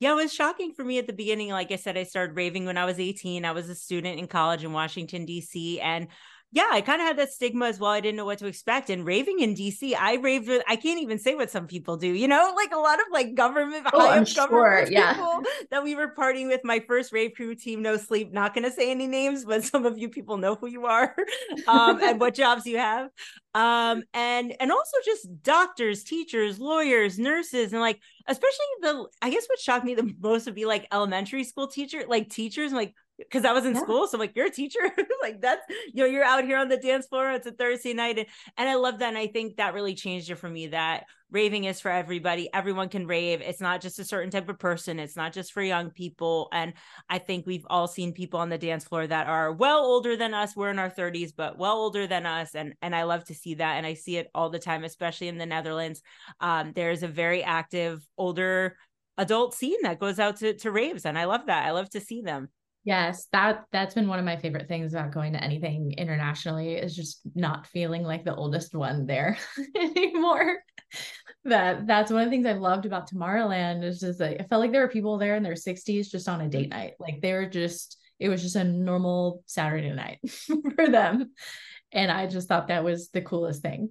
[0.00, 1.50] Yeah, it was shocking for me at the beginning.
[1.50, 3.44] Like I said, I started raving when I was 18.
[3.44, 5.80] I was a student in college in Washington, D.C.
[5.80, 6.06] And
[6.50, 7.90] yeah, I kind of had that stigma as well.
[7.90, 8.88] I didn't know what to expect.
[8.88, 12.06] And raving in DC, I raved with, I can't even say what some people do,
[12.06, 14.86] you know, like a lot of like government, oh, I'm sure.
[14.90, 15.40] yeah.
[15.70, 16.62] that we were partying with.
[16.64, 19.84] My first rave crew team, No Sleep, not going to say any names, but some
[19.84, 21.14] of you people know who you are
[21.68, 23.10] um, and what jobs you have.
[23.54, 29.46] Um, and, and also just doctors, teachers, lawyers, nurses, and like, especially the, I guess
[29.48, 33.44] what shocked me the most would be like elementary school teacher, like teachers, like, because
[33.44, 33.82] I was in yeah.
[33.82, 34.06] school.
[34.06, 34.78] So I'm like, you're a teacher.
[35.22, 37.30] like that's, you know, you're out here on the dance floor.
[37.32, 38.18] It's a Thursday night.
[38.18, 38.26] And,
[38.56, 39.08] and I love that.
[39.08, 42.48] And I think that really changed it for me that raving is for everybody.
[42.54, 43.42] Everyone can rave.
[43.42, 44.98] It's not just a certain type of person.
[44.98, 46.48] It's not just for young people.
[46.52, 46.72] And
[47.10, 50.32] I think we've all seen people on the dance floor that are well older than
[50.32, 50.56] us.
[50.56, 52.54] We're in our 30s, but well older than us.
[52.54, 53.76] And, and I love to see that.
[53.76, 56.02] And I see it all the time, especially in the Netherlands.
[56.40, 58.76] Um, there's a very active older
[59.18, 61.04] adult scene that goes out to, to raves.
[61.04, 61.66] And I love that.
[61.66, 62.48] I love to see them.
[62.88, 66.96] Yes, that that's been one of my favorite things about going to anything internationally is
[66.96, 69.36] just not feeling like the oldest one there
[69.76, 70.60] anymore.
[71.44, 74.62] that that's one of the things I loved about Tomorrowland is just like I felt
[74.62, 76.78] like there were people there in their 60s just on a date mm-hmm.
[76.78, 76.92] night.
[76.98, 80.20] Like they were just it was just a normal Saturday night
[80.74, 81.32] for them.
[81.92, 83.90] And I just thought that was the coolest thing.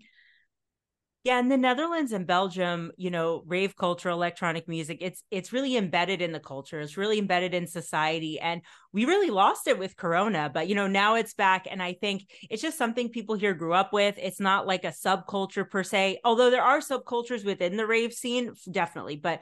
[1.27, 5.75] Yeah, in the Netherlands and Belgium, you know, rave culture, electronic music, it's it's really
[5.75, 6.79] embedded in the culture.
[6.79, 8.61] It's really embedded in society and
[8.93, 12.29] we really lost it with corona, but you know, now it's back and I think
[12.49, 14.15] it's just something people here grew up with.
[14.17, 18.53] It's not like a subculture per se, although there are subcultures within the rave scene,
[18.71, 19.41] definitely, but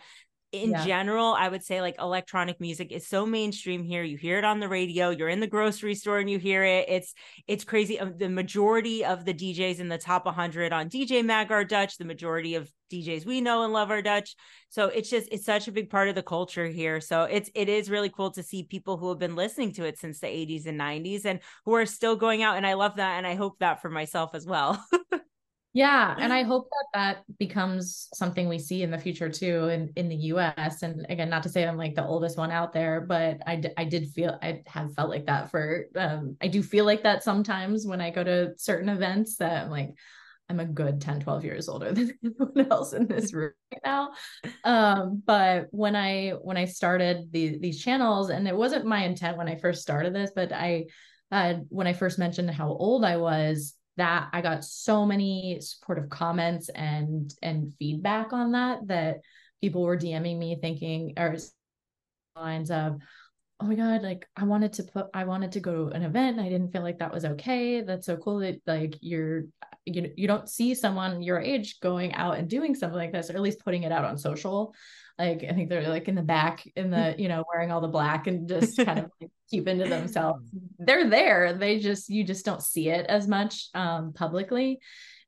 [0.52, 0.86] in yeah.
[0.86, 4.04] general, I would say like electronic music is so mainstream here.
[4.04, 6.86] You hear it on the radio, you're in the grocery store and you hear it.
[6.88, 7.14] It's
[7.48, 8.00] it's crazy.
[8.00, 11.98] Um, the majority of the DJs in the top 100 on DJ Mag are Dutch.
[11.98, 14.36] The majority of DJs we know and love are Dutch.
[14.70, 17.02] So it's just it's such a big part of the culture here.
[17.02, 19.98] So it's it is really cool to see people who have been listening to it
[19.98, 23.18] since the 80s and 90s and who are still going out and I love that
[23.18, 24.84] and I hope that for myself as well.
[25.76, 29.92] Yeah, and I hope that that becomes something we see in the future too in
[29.98, 33.02] in the US and again not to say I'm like the oldest one out there
[33.02, 36.64] but I, d- I did feel I have felt like that for um I do
[36.64, 39.90] feel like that sometimes when I go to certain events that I'm like
[40.50, 44.12] I'm a good 10 12 years older than anyone else in this room right now.
[44.64, 49.36] Um but when I when I started the, these channels and it wasn't my intent
[49.38, 50.86] when I first started this but I
[51.34, 54.30] uh, when I first mentioned how old I was that.
[54.34, 59.18] I got so many supportive comments and and feedback on that that
[59.62, 61.36] people were DMing me thinking or
[62.36, 63.00] lines of
[63.62, 66.40] oh my god like I wanted to put I wanted to go to an event
[66.40, 67.82] I didn't feel like that was okay.
[67.82, 69.44] That's so cool that like you're
[69.86, 73.34] you you don't see someone your age going out and doing something like this, or
[73.34, 74.74] at least putting it out on social.
[75.18, 77.88] Like I think they're like in the back in the, you know, wearing all the
[77.88, 80.50] black and just kind of like keeping to themselves.
[80.80, 81.54] They're there.
[81.54, 84.80] They just you just don't see it as much um publicly.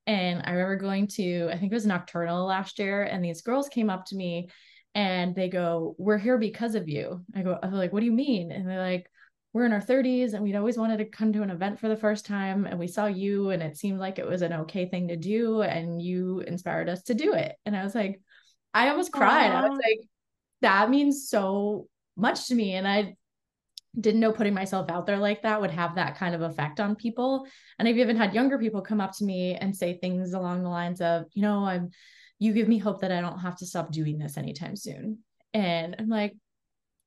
[0.08, 3.68] And I remember going to, I think it was Nocturnal last year, and these girls
[3.68, 4.48] came up to me
[4.96, 7.24] and they go, We're here because of you.
[7.36, 8.52] I go, I'm like, What do you mean?
[8.52, 9.10] And they're like,
[9.58, 11.96] We're in our 30s and we'd always wanted to come to an event for the
[11.96, 12.68] first time.
[12.68, 15.64] And we saw you, and it seemed like it was an okay thing to do.
[15.64, 17.56] And you inspired us to do it.
[17.66, 18.22] And I was like,
[18.72, 19.50] I almost cried.
[19.50, 19.56] Aww.
[19.56, 20.08] I was like,
[20.62, 22.74] That means so much to me.
[22.74, 23.16] And I
[24.00, 26.96] didn't know putting myself out there like that would have that kind of effect on
[26.96, 27.48] people.
[27.80, 30.70] And I've even had younger people come up to me and say things along the
[30.70, 31.90] lines of, you know, I'm
[32.38, 35.18] you give me hope that I don't have to stop doing this anytime soon.
[35.56, 36.36] And I'm like,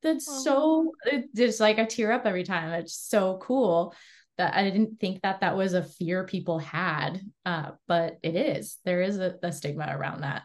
[0.03, 0.45] that's Aww.
[0.45, 2.71] so it's just like I tear up every time.
[2.73, 3.95] It's so cool
[4.39, 8.79] that I didn't think that that was a fear people had, uh, but it is.
[8.85, 10.43] There is a, a stigma around that.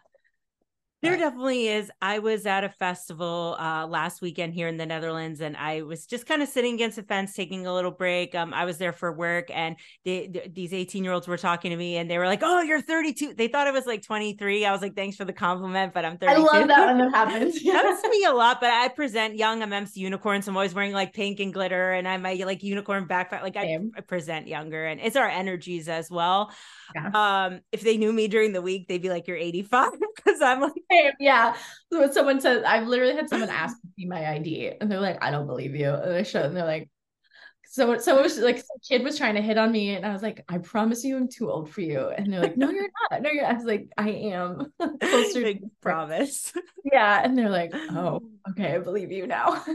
[1.06, 1.91] There definitely is.
[2.02, 6.06] I was at a festival uh, last weekend here in the Netherlands, and I was
[6.06, 8.34] just kind of sitting against a fence, taking a little break.
[8.34, 11.72] Um, I was there for work, and they, they, these 18 year olds were talking
[11.72, 14.65] to me, and they were like, "Oh, you're 32." They thought I was like 23.
[14.65, 17.13] I was like, "Thanks for the compliment, but I'm 32." I love that when that
[17.15, 17.63] happens.
[17.63, 17.74] Yeah.
[17.74, 19.62] Happens to me a lot, but I present young.
[19.62, 22.63] I'm MC Unicorn, so I'm always wearing like pink and glitter, and I'm my like
[22.63, 23.44] unicorn backpack.
[23.44, 26.52] Like I, I, present younger, and it's our energies as well.
[26.96, 27.46] Yeah.
[27.46, 30.62] Um, if they knew me during the week, they'd be like, "You're 85," because I'm
[30.62, 30.74] like
[31.19, 31.55] yeah.
[31.91, 35.31] So someone says, I've literally had someone ask me my ID and they're like, I
[35.31, 35.89] don't believe you.
[35.93, 36.89] And I show and they're like,
[37.67, 40.13] so so it was like some kid was trying to hit on me and I
[40.13, 42.08] was like, I promise you I'm too old for you.
[42.10, 43.21] And they're like, No, you're not.
[43.21, 46.53] No, you're I was like, I am closer promise.
[46.91, 47.21] Yeah.
[47.23, 49.65] And they're like, Oh, okay, I believe you now.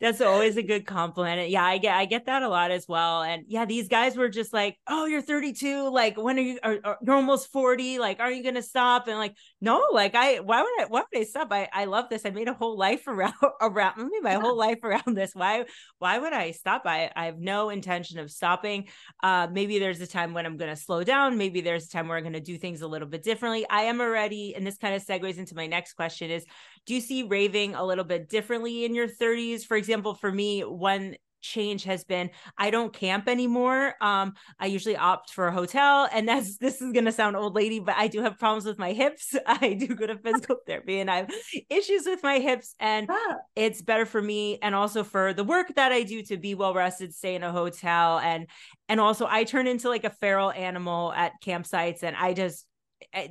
[0.00, 1.50] That's always a good compliment.
[1.50, 3.22] Yeah, I get I get that a lot as well.
[3.22, 5.88] And yeah, these guys were just like, "Oh, you're 32.
[5.90, 6.58] Like, when are you?
[6.62, 7.98] Are, are, you're almost 40.
[7.98, 11.20] Like, are you gonna stop?" And like, no, like I why would I why would
[11.20, 11.48] I stop?
[11.52, 12.24] I I love this.
[12.24, 14.40] I made a whole life around around I made my yeah.
[14.40, 15.34] whole life around this.
[15.34, 15.64] Why
[15.98, 16.82] why would I stop?
[16.84, 18.88] I I have no intention of stopping.
[19.22, 21.38] Uh, maybe there's a time when I'm gonna slow down.
[21.38, 23.66] Maybe there's a time where I'm gonna do things a little bit differently.
[23.68, 26.44] I am already, and this kind of segues into my next question: is
[26.86, 29.64] do you see raving a little bit differently in your 30s?
[29.64, 33.94] For example, for me, one change has been I don't camp anymore.
[34.00, 37.80] Um, I usually opt for a hotel, and that's this is gonna sound old lady,
[37.80, 39.34] but I do have problems with my hips.
[39.46, 41.30] I do go to physical therapy, and I have
[41.68, 43.36] issues with my hips, and ah.
[43.54, 46.74] it's better for me and also for the work that I do to be well
[46.74, 48.46] rested, stay in a hotel, and
[48.88, 52.66] and also I turn into like a feral animal at campsites, and I just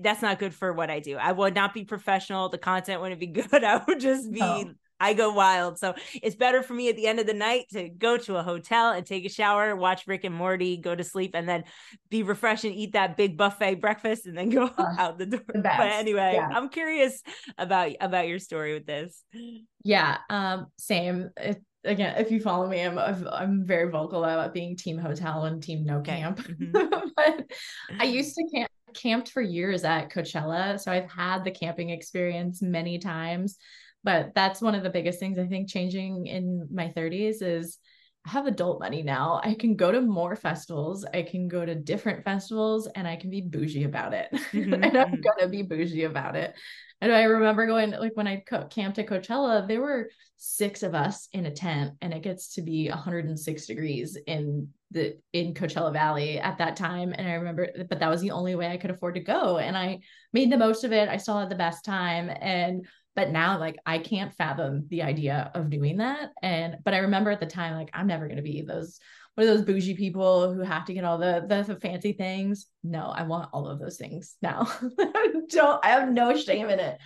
[0.02, 1.18] that's not good for what I do.
[1.18, 2.50] I would not be professional.
[2.50, 3.64] The content wouldn't be good.
[3.64, 4.74] I would just be no.
[5.02, 5.80] I go wild.
[5.80, 8.44] So it's better for me at the end of the night to go to a
[8.44, 11.64] hotel and take a shower, watch Rick and Morty, go to sleep, and then
[12.10, 15.42] be refreshed and eat that big buffet breakfast and then go uh, out the door.
[15.48, 16.50] The but anyway, yeah.
[16.54, 17.24] I'm curious
[17.58, 19.24] about about your story with this.
[19.84, 21.32] Yeah, um, same.
[21.36, 25.64] It, again, if you follow me, I'm I'm very vocal about being team hotel and
[25.64, 26.40] team no camp.
[26.40, 27.08] Mm-hmm.
[27.16, 27.46] but
[28.00, 30.80] I used to camp camped for years at Coachella.
[30.80, 33.58] So I've had the camping experience many times.
[34.04, 37.78] But that's one of the biggest things I think changing in my 30s is
[38.26, 39.42] I have adult money now.
[39.44, 41.06] I can go to more festivals.
[41.12, 44.30] I can go to different festivals and I can be bougie about it.
[44.52, 44.74] Mm-hmm.
[44.74, 45.22] and I'm mm-hmm.
[45.22, 46.54] going to be bougie about it.
[47.00, 50.10] And I remember going, like when I co- camped at Coachella, there were
[50.44, 55.16] six of us in a tent and it gets to be 106 degrees in the
[55.34, 58.68] in Coachella Valley at that time and I remember but that was the only way
[58.68, 60.00] I could afford to go and I
[60.34, 63.78] made the most of it I still had the best time and but now like
[63.86, 67.76] I can't fathom the idea of doing that and but I remember at the time
[67.76, 69.00] like I'm never going to be those
[69.36, 72.68] one of those bougie people who have to get all the, the, the fancy things
[72.84, 74.72] no I want all of those things now
[75.50, 76.98] don't I have no shame in it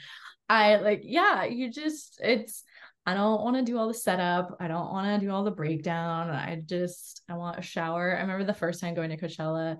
[0.50, 2.64] I like yeah you just it's
[3.06, 4.58] I don't want to do all the setup.
[4.60, 6.32] I don't want to do all the breakdown.
[6.32, 8.18] I just I want a shower.
[8.18, 9.78] I remember the first time going to Coachella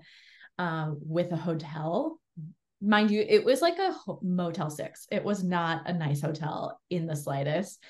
[0.58, 2.20] um, with a hotel.
[2.82, 5.06] Mind you, it was like a Motel Six.
[5.10, 7.82] It was not a nice hotel in the slightest.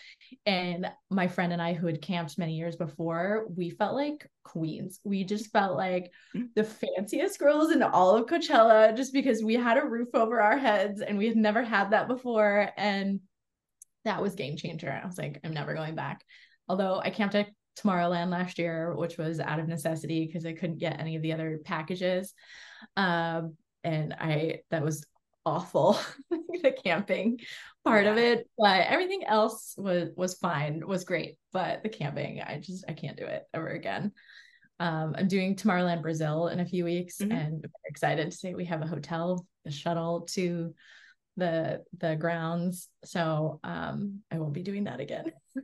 [0.47, 5.01] And my friend and I, who had camped many years before, we felt like queens.
[5.03, 6.13] We just felt like
[6.55, 10.57] the fanciest girls in all of Coachella, just because we had a roof over our
[10.57, 12.71] heads and we had never had that before.
[12.77, 13.21] And
[14.05, 15.01] that was game changer.
[15.03, 16.25] I was like, I'm never going back.
[16.69, 20.79] Although I camped at Tomorrowland last year, which was out of necessity because I couldn't
[20.79, 22.33] get any of the other packages.
[22.97, 23.57] Um,
[23.87, 25.07] and I that was
[25.47, 25.99] awful,
[26.31, 27.39] the camping
[27.85, 28.13] part yeah.
[28.13, 28.49] of it.
[28.59, 31.39] But everything else was was fine, was great.
[31.53, 34.13] But the camping, I just I can't do it ever again.
[34.79, 37.33] um, I'm doing Tomorrowland Brazil in a few weeks Mhm.
[37.33, 40.75] and excited to say we have a hotel, a shuttle to
[41.39, 42.89] the the grounds.
[43.07, 45.33] So um I won't be doing that again.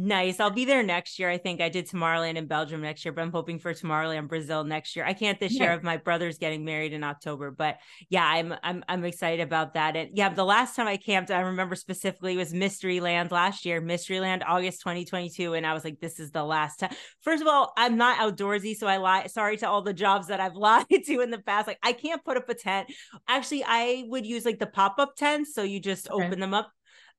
[0.00, 0.38] Nice.
[0.38, 1.28] I'll be there next year.
[1.28, 4.62] I think I did Tomorrowland in Belgium next year, but I'm hoping for Tomorrowland Brazil
[4.62, 5.04] next year.
[5.04, 5.74] I can't this year Yeah.
[5.74, 7.78] of my brother's getting married in October, but
[8.08, 9.96] yeah, I'm I'm I'm excited about that.
[9.96, 14.44] And yeah, the last time I camped, I remember specifically was Mysteryland last year, Mysteryland
[14.46, 16.94] August 2022, and I was like, this is the last time.
[17.22, 19.26] First of all, I'm not outdoorsy, so I lie.
[19.26, 21.66] Sorry to all the jobs that I've lied to in the past.
[21.66, 22.88] Like I can't put up a tent.
[23.26, 26.24] Actually, I would use like the pop up tents, so you just Okay.
[26.24, 26.70] open them up.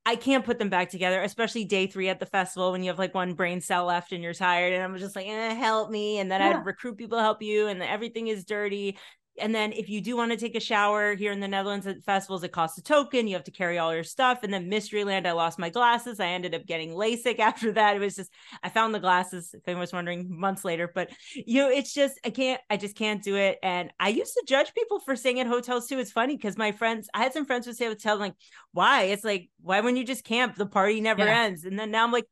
[0.05, 2.97] I can't put them back together, especially day three at the festival when you have
[2.97, 4.73] like one brain cell left and you're tired.
[4.73, 6.17] And I'm just like, eh, help me.
[6.19, 6.41] And then Yeah.
[6.41, 8.97] I'd recruit people to help you, and everything is dirty.
[9.39, 12.03] And then if you do want to take a shower here in the Netherlands at
[12.03, 13.27] festivals, it costs a token.
[13.27, 14.39] You have to carry all your stuff.
[14.43, 16.19] And then Mysteryland, I lost my glasses.
[16.19, 17.95] I ended up getting LASIK after that.
[17.95, 18.31] It was just
[18.63, 20.91] I found the glasses, if anyone was wondering, months later.
[20.93, 23.57] But you know, it's just I can't, I just can't do it.
[23.63, 25.99] And I used to judge people for staying at hotels too.
[25.99, 28.35] It's funny because my friends, I had some friends who stay at hotels, like,
[28.71, 29.03] why?
[29.03, 30.55] It's like, why wouldn't you just camp?
[30.55, 31.43] The party never Yeah.
[31.43, 31.63] ends.
[31.63, 32.25] And then now I'm like,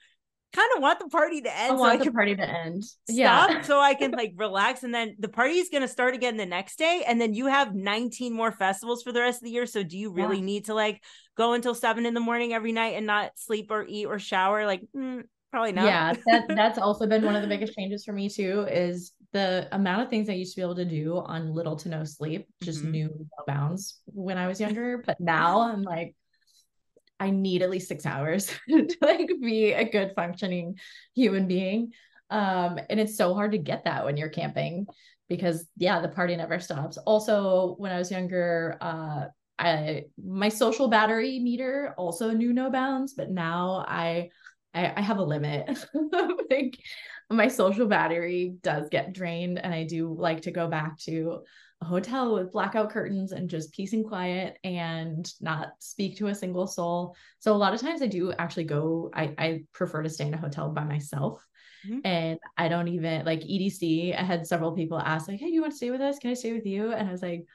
[0.53, 2.83] kind of want the party to end I so want I the party to end.
[3.07, 3.61] Yeah.
[3.61, 4.83] so I can like relax.
[4.83, 7.03] And then the party is going to start again the next day.
[7.07, 9.65] And then you have 19 more festivals for the rest of the year.
[9.65, 10.45] So do you really Yeah.
[10.45, 11.03] need to like
[11.35, 14.65] go until seven in the morning every night and not sleep or eat or shower?
[14.65, 15.85] Like, mm, probably not.
[15.85, 19.67] Yeah, that that's also been one of the biggest changes for me too is the
[19.73, 22.47] amount of things I used to be able to do on little to no sleep
[22.63, 22.91] just Mhm.
[22.91, 25.03] knew no bounds when I was younger.
[25.05, 26.15] But now I'm like,
[27.19, 30.77] I need at least six hours to like be a good functioning
[31.15, 31.93] human being.
[32.29, 34.87] Um, and it's so hard to get that when you're camping
[35.29, 36.97] because yeah, the party never stops.
[36.97, 39.25] Also, when I was younger, uh
[39.59, 44.29] I my social battery meter also knew no bounds, but now I
[44.73, 45.85] I, I have a limit.
[46.51, 46.77] like
[47.29, 51.39] my social battery does get drained, and I do like to go back to
[51.81, 56.35] a hotel with blackout curtains and just peace and quiet and not speak to a
[56.35, 57.15] single soul.
[57.39, 60.33] So a lot of times I do actually go, I, I prefer to stay in
[60.33, 61.45] a hotel by myself.
[61.87, 62.01] Mhm.
[62.03, 64.15] And I don't even like EDC.
[64.15, 66.19] I had several people ask, like, hey, you want to stay with us?
[66.19, 66.91] Can I stay with you?
[66.93, 67.45] And I was like,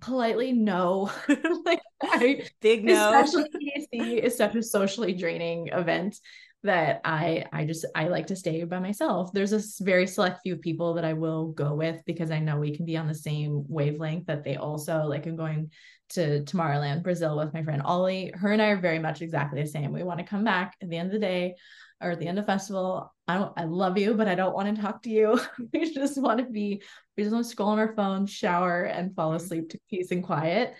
[0.00, 1.10] politely, no.
[1.64, 2.92] like I Big no.
[2.92, 6.18] especially EDC is such a socially draining event
[6.64, 9.32] that I I just I like to stay by myself.
[9.32, 12.74] There's a very select few people that I will go with because I know we
[12.76, 15.70] can be on the same wavelength that they also like I'm going
[16.10, 18.32] to Tomorrowland, Brazil with my friend Ollie.
[18.34, 19.92] Her and I are very much exactly the same.
[19.92, 21.54] We want to come back at the end of the day
[22.00, 23.12] or at the end of festival.
[23.28, 25.38] I don't I love you, but I don't want to talk to you.
[25.72, 26.82] we just want to be
[27.16, 29.36] we just want to scroll on our phone, shower, and fall Mhm.
[29.36, 30.74] asleep to peace and quiet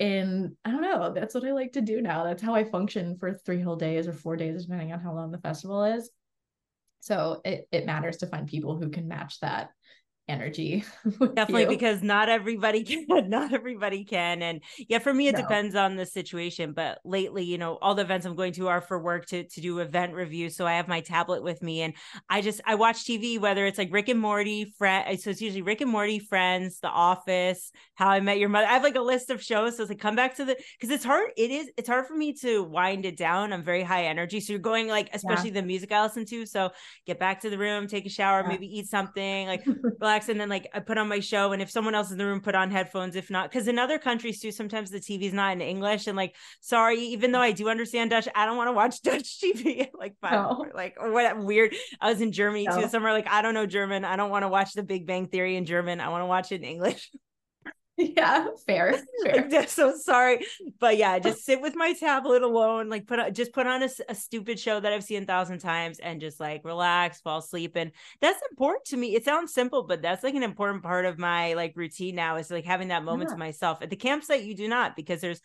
[0.00, 2.24] and I don't know, that's what I like to do now.
[2.24, 5.30] That's how I function for three whole days or four days, depending on how long
[5.30, 6.10] the festival is.
[7.00, 9.70] So it, it matters to find people who can match that
[10.26, 10.84] energy.
[11.34, 11.68] Definitely you.
[11.68, 14.42] because not everybody can, not everybody can.
[14.42, 15.42] And yeah, for me, it No.
[15.42, 16.72] depends on the situation.
[16.72, 19.60] But lately, you know, all the events I'm going to are for work to, to
[19.60, 20.56] do event reviews.
[20.56, 21.94] So I have my tablet with me and
[22.30, 25.20] I just, I watch TV, whether it's like Rick and Morty, friend.
[25.20, 28.66] So it's usually Rick and Morty, Friends, The Office, How I Met Your Mother.
[28.66, 29.76] I have like a list of shows.
[29.76, 31.30] So it's like, come back to the, cause it's hard.
[31.36, 33.52] It is, it's hard for me to wind it down.
[33.52, 34.40] I'm very high energy.
[34.40, 36.46] So you're going like, especially the music I listen to.
[36.46, 36.70] So
[37.06, 38.48] get back to the room, take a shower, Yeah.
[38.48, 39.64] maybe eat something, like
[40.14, 42.24] relax and then like I put on my show and if someone else in the
[42.26, 45.52] room put on headphones if not because in other countries too sometimes the TV's not
[45.52, 48.72] in English and like sorry even though I do understand Dutch I don't want to
[48.72, 50.66] watch Dutch TV like five No.
[50.74, 52.82] like or what weird I was in Germany No.
[52.82, 55.26] too somewhere like I don't know German I don't want to watch the Big Bang
[55.26, 57.10] Theory in German I want to watch it in English
[58.16, 59.48] yeah, fair, fair.
[59.52, 60.44] I'm so sorry
[60.80, 64.14] but yeah just sit with my tablet alone like put on just put on a
[64.14, 67.92] stupid show that I've seen a thousand times and just like relax fall asleep and
[68.20, 71.54] that's important to me it sounds simple but that's like an important part of my
[71.54, 73.34] like routine now is like having that moment Yeah.
[73.34, 75.40] to myself at the campsite you do not because there's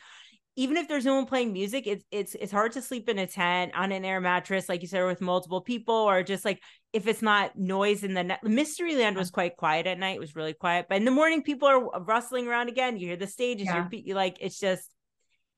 [0.56, 3.28] even if there's no one playing music it's it's it's hard to sleep in a
[3.28, 7.08] tent on an air mattress like you said with multiple people or just like if
[7.08, 10.54] it's not noise in the net mysteryland was quite quiet at night it was really
[10.54, 13.76] quiet but in the morning people are rustling around again you hear the stages Yeah.
[13.76, 14.90] you're be- you like it's just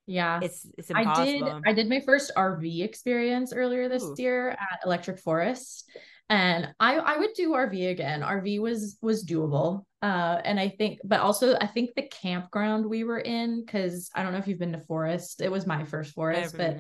[0.08, 0.39] Yeah.
[0.42, 1.24] it's it's impossible.
[1.50, 4.16] I did I did my first RV experience earlier this Ooh.
[4.18, 5.89] year at Electric Forest.
[6.30, 8.22] And I I would do RV again.
[8.22, 9.86] RV was was doable.
[10.02, 14.24] Uh and I think but also I think the campground we were in cuz I
[14.24, 15.41] don't know if you've been to Forest.
[15.41, 16.78] It was my first Forest, but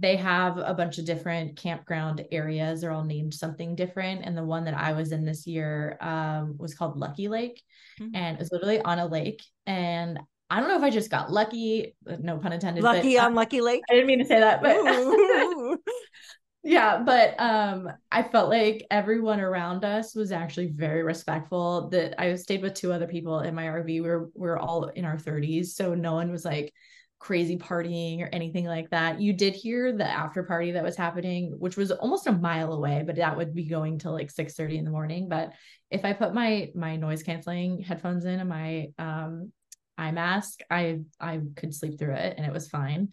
[0.00, 2.80] they have a bunch of different campground areas.
[2.80, 4.24] They're all named something different.
[4.24, 7.60] And the one that I was in this year um, was called Lucky Lake.
[8.00, 8.10] Mhm.
[8.14, 9.42] And it was literally on a lake.
[9.66, 12.82] And I don't know if I just got lucky, uh, no pun intended.
[12.82, 14.76] but, lucky uh, on lucky lake I didn't mean to say that, but.
[16.64, 21.88] yeah, but um I felt like everyone around us was actually very respectful.
[21.90, 24.00] That I stayed with two other people in my RV.
[24.00, 26.72] We were we were all in our 30s, so no one was like
[27.20, 29.20] crazy partying or anything like that.
[29.20, 33.02] You did hear the after party that was happening, which was almost a mile away,
[33.06, 35.28] but that would be going till like 6 30 in the morning.
[35.28, 35.52] But
[35.90, 39.52] if I put my my noise canceling headphones in and my um
[39.96, 43.10] eye mask, I I could sleep through it and it was fine.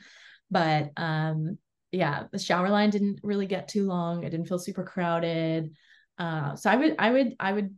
[0.49, 1.57] But um
[1.91, 4.23] yeah, the shower line didn't really get too long.
[4.23, 5.73] It didn't feel super crowded.
[6.17, 7.75] Uh, so I would I would I would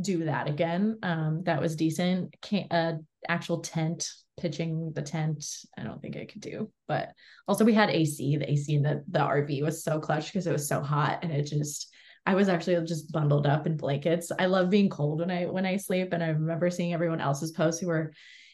[0.00, 0.98] do that again.
[1.02, 2.34] Um, that was decent.
[2.40, 2.94] Can't uh
[3.28, 4.08] actual tent
[4.40, 5.44] pitching the tent.
[5.76, 6.70] I don't think I could do.
[6.88, 7.12] But
[7.46, 8.36] also we had AC.
[8.36, 11.32] The AC in the the RV was so clutch because it was so hot and
[11.32, 11.92] it just
[12.26, 14.30] I was actually just bundled up in blankets.
[14.38, 17.52] I love being cold when I when I sleep and I remember seeing everyone else's
[17.52, 18.12] posts who were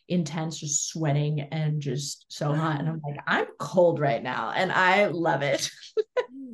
[0.08, 2.80] intense, just sweating and just so hot.
[2.80, 5.70] And I'm like, I'm cold right now and I love it.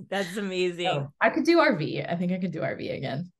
[0.09, 0.87] That's amazing.
[0.87, 2.11] So I could do RV.
[2.11, 3.31] I think I could do RV again.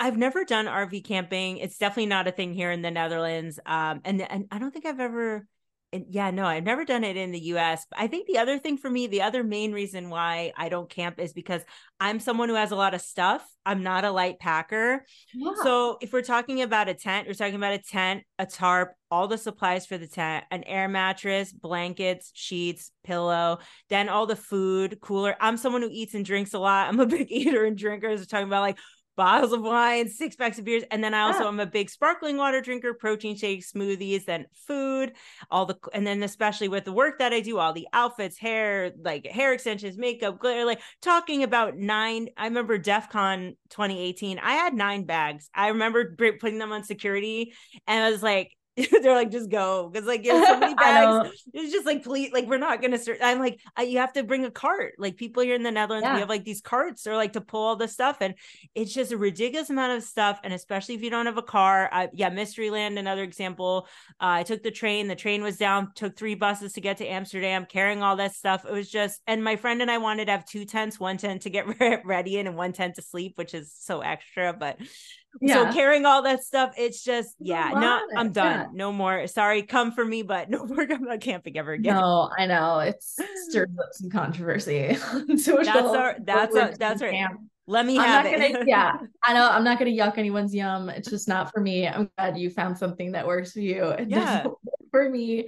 [0.00, 1.58] I've never done RV camping.
[1.58, 3.58] It's definitely not a thing here in the Netherlands.
[3.66, 5.44] Um, and, and I don't think I've ever
[5.92, 7.86] yeah, no, I've never done it in the US.
[7.90, 10.88] But I think the other thing for me, the other main reason why I don't
[10.88, 11.62] camp is because
[11.98, 13.46] I'm someone who has a lot of stuff.
[13.64, 15.04] I'm not a light packer.
[15.34, 15.52] Yeah.
[15.62, 19.28] So if we're talking about a tent, we're talking about a tent, a tarp, all
[19.28, 23.58] the supplies for the tent, an air mattress, blankets, sheets, pillow,
[23.88, 25.36] then all the food, cooler.
[25.40, 26.88] I'm someone who eats and drinks a lot.
[26.88, 28.16] I'm a big eater and drinker.
[28.16, 28.78] So talking about like
[29.18, 30.84] bottles of wine, six packs of beers.
[30.92, 31.48] And then I also yeah.
[31.48, 35.12] am a big sparkling water drinker, protein shakes, smoothies, then food,
[35.50, 38.92] all the, and then especially with the work that I do, all the outfits, hair,
[39.02, 42.28] like hair extensions, makeup, glitter, like talking about nine.
[42.36, 45.50] I remember Defqon 2018, I had nine bags.
[45.52, 47.52] I remember putting them on security
[47.88, 48.52] and I was like,
[49.02, 49.90] they're like, just go.
[49.92, 51.44] Cause like, you have so many bags.
[51.52, 53.18] It's just like, please, like, we're not going to start.
[53.22, 54.94] I'm like, I, you have to bring a cart.
[54.98, 56.14] Like, people here in the Netherlands, yeah.
[56.14, 58.18] we have like these carts or like to pull all the stuff.
[58.20, 58.34] And
[58.74, 60.40] it's just a ridiculous amount of stuff.
[60.44, 61.88] And especially if you don't have a car.
[61.92, 63.86] I, yeah, Mysteryland, another example.
[64.20, 65.08] Uh, I took the train.
[65.08, 68.64] The train was down, took three buses to get to Amsterdam, carrying all that stuff.
[68.64, 71.42] It was just, and my friend and I wanted to have two tents, one tent
[71.42, 71.66] to get
[72.04, 74.52] ready in and one tent to sleep, which is so extra.
[74.52, 74.78] But
[75.40, 75.54] yeah.
[75.54, 78.66] so carrying all that stuff it's just yeah not i'm done yeah.
[78.72, 82.30] no more sorry come for me but no more i'm not camping ever again no
[82.38, 83.18] i know it's
[83.48, 84.88] stirred up some controversy
[85.28, 87.40] that's our that's that's right camp.
[87.66, 91.10] let me have it gonna, yeah i know i'm not gonna yuck anyone's yum it's
[91.10, 94.44] just not for me i'm glad you found something that works for you it yeah
[94.90, 95.46] for me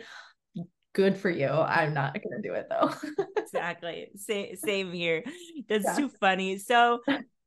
[0.93, 1.49] good for you.
[1.49, 2.93] I'm not gonna do it though.
[3.37, 4.11] exactly.
[4.16, 5.22] Same same here.
[5.68, 5.97] That's yeah.
[5.97, 6.59] too funny.
[6.59, 7.01] So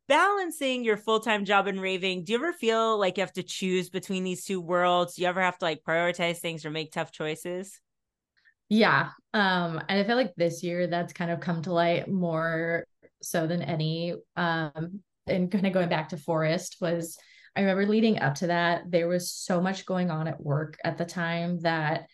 [0.08, 3.90] balancing your full-time job and raving do you ever feel like you have to choose
[3.90, 7.12] between these two worlds do you ever have to like prioritize things or make tough
[7.12, 7.80] choices
[8.70, 12.86] yeah um and i feel like this year that's kind of come to light more
[13.22, 17.18] so than any um and kind of going back to forest was
[17.56, 20.98] i remember leading up to that there was so much going on at work at
[20.98, 22.08] the time that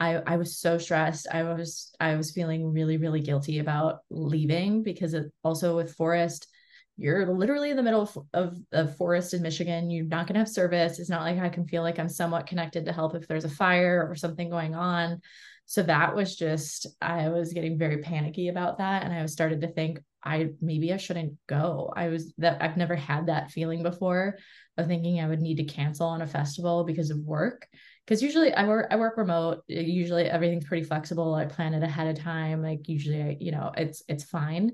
[0.00, 1.28] I, I was so stressed.
[1.30, 6.48] I was I was feeling really really guilty about leaving because it, also with Forest,
[6.96, 9.90] you're literally in the middle of, of forest in Michigan.
[9.90, 10.98] You're not going to have service.
[10.98, 13.48] It's not like I can feel like I'm somewhat connected to help if there's a
[13.48, 15.20] fire or something going on.
[15.66, 19.02] So that was just, I was getting very panicky about that.
[19.02, 21.92] And I was started to think, I maybe I shouldn't go.
[21.94, 24.38] I was that I've never had that feeling before
[24.78, 27.68] of thinking I would need to cancel on a festival because of work.
[28.06, 29.58] Because usually I work I work remote.
[29.70, 31.34] Uh, usually everything's pretty flexible.
[31.34, 32.62] I plan it ahead of time.
[32.62, 34.72] Like usually I, you know, it's it's fine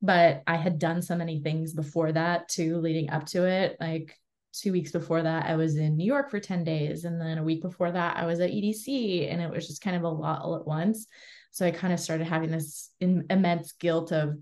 [0.00, 3.76] but I had done so many things before that too, leading up to it.
[3.80, 4.16] Like
[4.52, 7.04] two weeks before that, I was in New York for 10 days.
[7.04, 9.30] And then a week before that, I was at EDC.
[9.32, 11.06] And it was just kind of a lot all at once.
[11.50, 14.36] So I kind of started having this in, immense guilt of,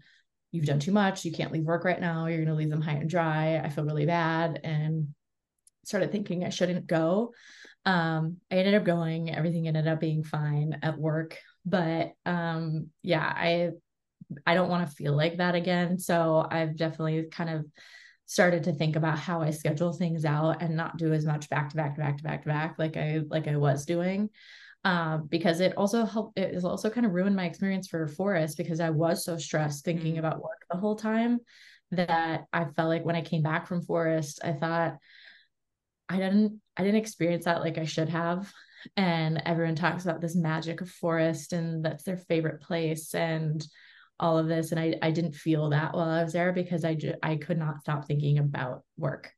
[0.53, 1.25] you've done too much.
[1.25, 2.27] You can't leave work right now.
[2.27, 3.59] You're going to leave them high and dry.
[3.63, 4.61] I feel really bad.
[4.63, 5.09] And
[5.85, 7.33] started thinking I shouldn't go.
[7.85, 9.35] Um, I ended up going.
[9.35, 11.39] Everything ended up being fine at work.
[11.65, 13.71] But um, yeah, I
[14.47, 15.99] I don't want to feel like that again.
[15.99, 17.67] So I've definitely kind of
[18.27, 21.71] started to think about how I schedule things out and not do as much back
[21.71, 24.31] to back to back to back to back like I like I was doing.
[24.85, 28.57] Um, because it also helped it is also kind of ruined my experience for Forest
[28.57, 30.25] because I was so stressed thinking mm-hmm.
[30.25, 31.41] about work the whole time
[31.93, 34.97] that I felt like when I came back from Forest, I thought
[36.09, 38.53] I didn't I didn't experience that like I should have.
[38.97, 43.15] And everyone talks about this magic of Forest and that's their favorite place.
[43.15, 43.67] And
[44.19, 46.95] all of this and I, I didn't feel that while I was there because I
[46.95, 49.31] just I could not stop thinking about work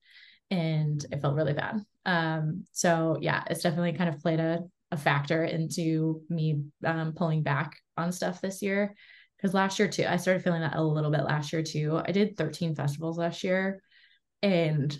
[0.50, 1.80] and it felt really bad.
[2.06, 4.60] Um, so yeah, it's definitely kind of played a,
[4.90, 8.94] a factor into me um, pulling back on stuff this year
[9.36, 12.00] because last year too, I started feeling that a little bit last year too.
[12.04, 13.82] I did 13 festivals last year
[14.42, 14.96] and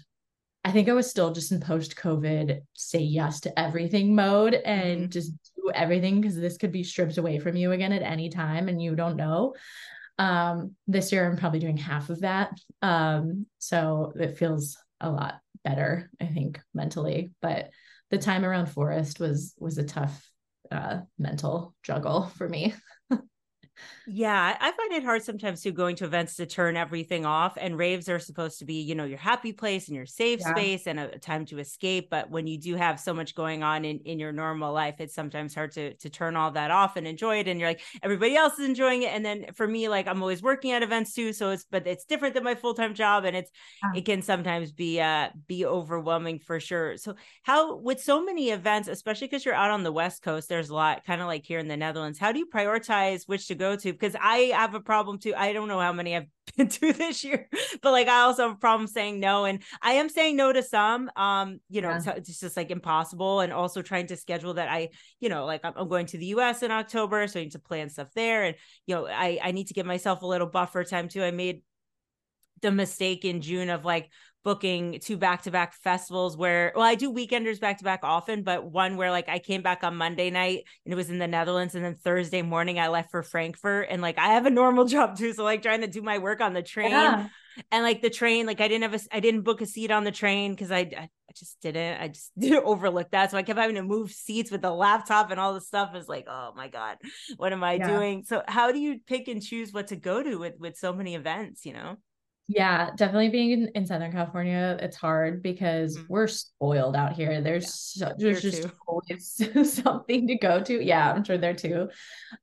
[0.65, 5.03] I think I was still just in post COVID say yes to everything mode and
[5.03, 5.11] mm-hmm.
[5.11, 5.33] just
[5.75, 8.95] everything because this could be stripped away from you again at any time and you
[8.95, 9.55] don't know.
[10.19, 12.51] Um, this year I'm probably doing half of that.
[12.83, 17.31] Um, so it feels a lot better, I think, mentally.
[17.41, 17.71] But
[18.11, 20.29] the time around Forest was was a tough
[20.71, 22.75] uh mental juggle for me.
[24.11, 27.59] Yeah, I find it hard sometimes to going to events to turn everything off.
[27.61, 30.55] And raves are supposed to be, you know, your happy place and your safe yeah.
[30.55, 32.09] space and a, a, time to escape.
[32.09, 35.15] But when you do have so much going on in, in your normal life, it's
[35.15, 37.49] sometimes hard to to turn all that off and enjoy it.
[37.49, 39.13] And you're like, everybody else is enjoying it.
[39.13, 41.35] And then for me, like I'm always working at events too.
[41.35, 43.27] So it's but it's different than my full-time job.
[43.27, 43.51] And it's
[43.83, 43.99] yeah.
[43.99, 46.97] it can sometimes be uh be overwhelming for sure.
[46.97, 50.71] So how with so many events, especially because you're out on the West Coast, there's
[50.71, 52.19] a lot kind of like here in the Netherlands.
[52.19, 53.98] How do you prioritize which to go to?
[53.99, 55.35] Because I have a problem too.
[55.37, 56.27] I don't know how many I've
[56.57, 57.49] been to this year,
[57.83, 59.45] but like I also have a problem saying no.
[59.45, 61.11] And I am saying no to some.
[61.17, 62.13] Um, you know, yeah.
[62.17, 63.41] it's, just like impossible.
[63.41, 64.91] And also trying to schedule that I,
[65.21, 67.59] you know, like I'm, I'm going to the US in October, so I need to
[67.59, 68.45] plan stuff there.
[68.45, 71.23] And you know, I I need to give myself a little buffer time too.
[71.23, 71.63] I made
[72.63, 74.11] the mistake in June of like
[74.49, 79.29] booking two back-to-back festivals where well I do weekenders back-to-back often but one where like
[79.29, 82.41] I came back on Monday night and it was in the Netherlands and then Thursday
[82.41, 85.61] morning I left for Frankfurt and like I have a normal job too so like
[85.61, 87.29] trying to do my work on the train yeah.
[87.71, 90.05] and like the train like I didn't have a I didn't book a seat on
[90.05, 93.43] the train cuz I, I I just didn't I just didn't overlook that so I
[93.43, 96.55] kept having to move seats with the laptop and all the stuff is like oh
[96.57, 96.97] my god
[97.37, 97.87] what am I yeah.
[97.87, 100.95] doing so how do you pick and choose what to go to with with so
[100.95, 101.99] many events you know
[102.51, 106.07] yeah, definitely being in, in Southern California, it's hard because mm-hmm.
[106.09, 107.43] we're spoiled out here.
[107.43, 108.09] There's yeah.
[108.09, 108.71] so, there's here just too.
[108.87, 110.83] always something to go to.
[110.83, 111.91] Yeah, I'm sure there too.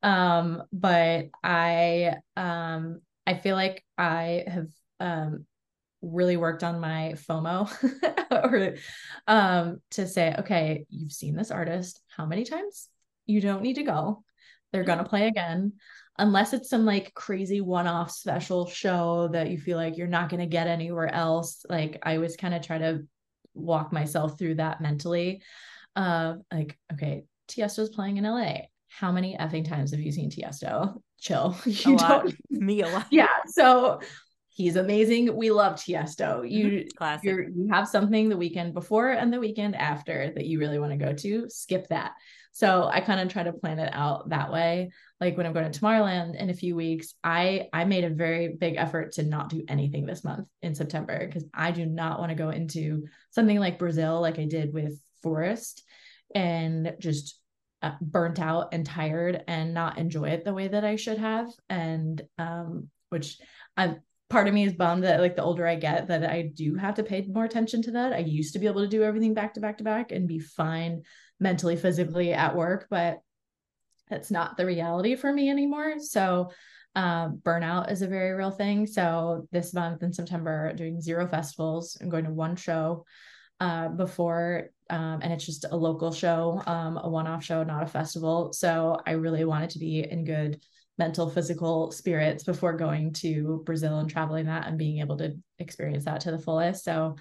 [0.04, 4.68] Um, but I um I feel like I have
[5.00, 5.46] um
[6.04, 7.68] really worked on my FOMO
[8.32, 8.76] or
[9.28, 12.90] um to say, okay, you've seen this artist how many times?
[13.26, 14.24] You don't need to go.
[14.72, 15.74] They're gonna play again
[16.18, 20.40] unless it's some like crazy one-off special show that you feel like you're not going
[20.40, 23.02] to get anywhere else like i always kind of try to
[23.54, 25.42] walk myself through that mentally
[25.96, 28.56] uh like okay tiesto's playing in la
[29.00, 31.02] how many effing times have you seen tiesto?
[31.20, 31.56] Chill.
[31.66, 33.08] You a don't me a lot.
[33.12, 34.00] Yeah so
[34.56, 35.36] he's amazing.
[35.36, 36.50] We love tiesto.
[36.50, 36.86] You
[37.24, 40.94] you you have something the weekend before and the weekend after that you really want
[40.94, 41.50] to go to.
[41.50, 42.14] Skip that.
[42.54, 44.92] So I kind of try to plan it out that way.
[45.20, 48.56] Like when I'm going to Tomorrowland in a few weeks, I I made a very
[48.58, 52.30] big effort to not do anything this month in September because I do not want
[52.30, 55.84] to go into something like Brazil like I did with Forest
[56.34, 57.42] and just
[57.82, 61.50] uh, burnt out and tired and not enjoy it the way that I should have.
[61.70, 63.38] And um which
[63.76, 63.98] I
[64.30, 66.96] part of me is bummed that like the older I get that I do have
[66.96, 68.14] to pay more attention to that.
[68.14, 70.40] I used to be able to do everything back to back to back and be
[70.40, 71.04] fine
[71.40, 73.20] mentally, physically at work, but
[74.10, 76.00] that's not the reality for me anymore.
[76.00, 76.52] So
[76.96, 78.88] um, burnout is a very real thing.
[78.88, 81.98] So this month in September, doing zero festivals.
[82.02, 83.06] I'm going to one show
[83.60, 87.88] uh, before, um, and it's just a local show, um, a one-off show, not a
[87.88, 88.54] festival.
[88.54, 90.62] So I really wanted to be in good
[90.98, 96.06] mental, physical spirits before going to Brazil and traveling that and being able to experience
[96.06, 96.84] that to the fullest.
[96.84, 97.16] So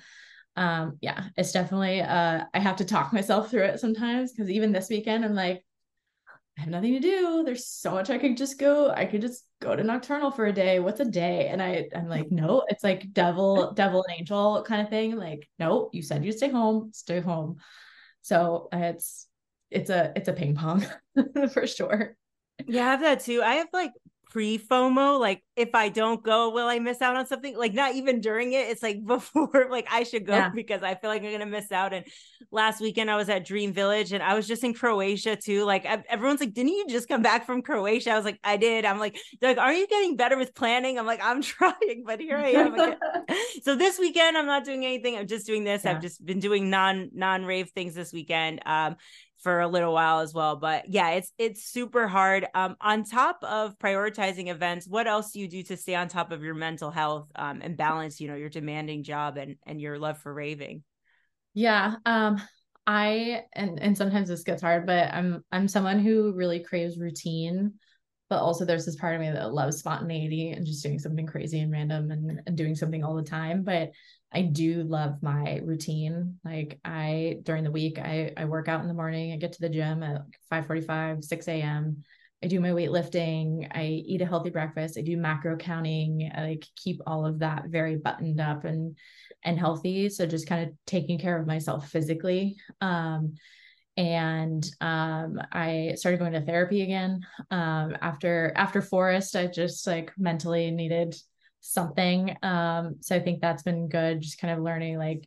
[0.57, 4.73] um yeah it's definitely uh i have to talk myself through it sometimes because even
[4.73, 5.65] this weekend i'm like
[6.57, 7.43] i have nothing to do.
[7.45, 10.53] There's so much i could just go i could just go to nocturnal for a
[10.53, 10.79] day.
[10.79, 11.49] What's a day?
[11.49, 15.17] And i i'm like no it's like devil devil and angel kind of thing.
[15.17, 17.57] Like no you said you'd stay home stay home.
[18.23, 19.27] So it's
[19.73, 20.87] it's a it's a ping pong
[21.53, 22.17] for sure
[22.67, 23.91] yeah i have that too i have like
[24.35, 25.21] pre FOMO.
[25.21, 27.57] Like, if I don't go, will I miss out on something?
[27.57, 28.69] Like, not even during it.
[28.69, 30.49] It's like before, like, I should go yeah.
[30.53, 31.95] because I feel like I'm going to miss out.
[31.95, 32.05] And
[32.51, 35.63] last weekend, I was at Dream Village and I was just in Croatia too.
[35.63, 38.11] Like, everyone's like, didn't you just come back from Croatia?
[38.11, 38.85] I was like, I did.
[38.85, 40.99] I'm like, like, are you getting better with planning?
[40.99, 42.97] I'm like, I'm trying, but here I am.
[43.63, 45.17] so this weekend, I'm not doing anything.
[45.17, 45.85] I'm just doing this.
[45.85, 45.93] Yeah.
[45.93, 48.63] I've just been doing non non rave things this weekend.
[48.67, 48.97] Um,
[49.45, 52.47] for a little while as well but yeah it's it's super hard.
[52.55, 56.33] Um on top of prioritizing events what else do you do to stay on top
[56.33, 59.99] of your mental health um and balance you know your demanding job and and your
[59.99, 60.83] love for raving?
[61.53, 62.41] Yeah um
[62.87, 67.75] i and and sometimes this gets hard but i'm i'm someone who really craves routine
[68.31, 71.61] but also there's this part of me that loves spontaneity and just doing something crazy
[71.61, 73.91] and random and, and doing something all the time but
[74.35, 76.39] I do love my routine.
[76.45, 79.33] Like I during the week, I I work out in the morning.
[79.33, 82.03] I get to the gym at 5 45, 6 a.m.
[82.43, 86.67] I do my weightlifting, I eat a healthy breakfast, I do macro counting, I like
[86.77, 88.99] keep all of that very buttoned up and
[89.45, 90.11] and healthy.
[90.11, 92.57] So just kind of taking care of myself physically.
[92.83, 93.37] Um,
[93.97, 97.21] and um, I started going to therapy again.
[97.51, 101.15] Um, after after Forest, I just like mentally needed
[101.65, 102.37] something.
[102.43, 105.27] Um, so I think that's been good, just kind of learning like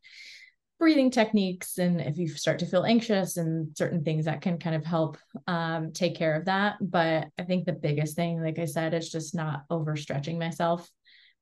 [0.80, 4.76] breathing techniques and if you start to feel anxious and certain things that can kind
[4.76, 5.18] of help
[5.48, 9.10] um, take care of that but i think the biggest thing like i said is
[9.10, 10.88] just not overstretching myself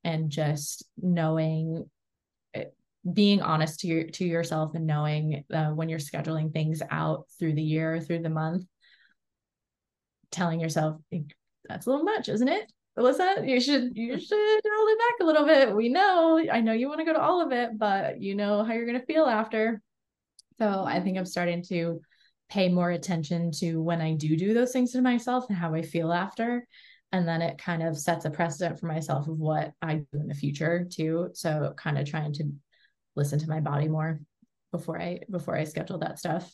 [0.06, 1.90] and just knowing
[2.54, 2.66] eh,
[3.12, 7.54] being honest to your to yourself and knowing uh, when you're scheduling things out through
[7.54, 8.64] the year through the month
[10.32, 10.96] telling yourself
[11.68, 14.20] that's a little much isn't it Alyssa, you should you mm-hmm.
[14.20, 15.76] should hold it back a little bit.
[15.76, 18.64] We know, I know you want to go to all of it, but you know
[18.64, 19.82] how you're gonna feel after.
[20.60, 22.00] So I think I'm starting to
[22.50, 25.82] pay more attention to when I do do those things to myself and how I
[25.82, 26.66] feel after.
[27.12, 30.28] And then it kind of sets a precedent for myself of what I do in
[30.28, 31.30] the future too.
[31.34, 32.52] So kind of trying to
[33.16, 34.20] listen to my body more
[34.72, 36.54] before I before I schedule that stuff.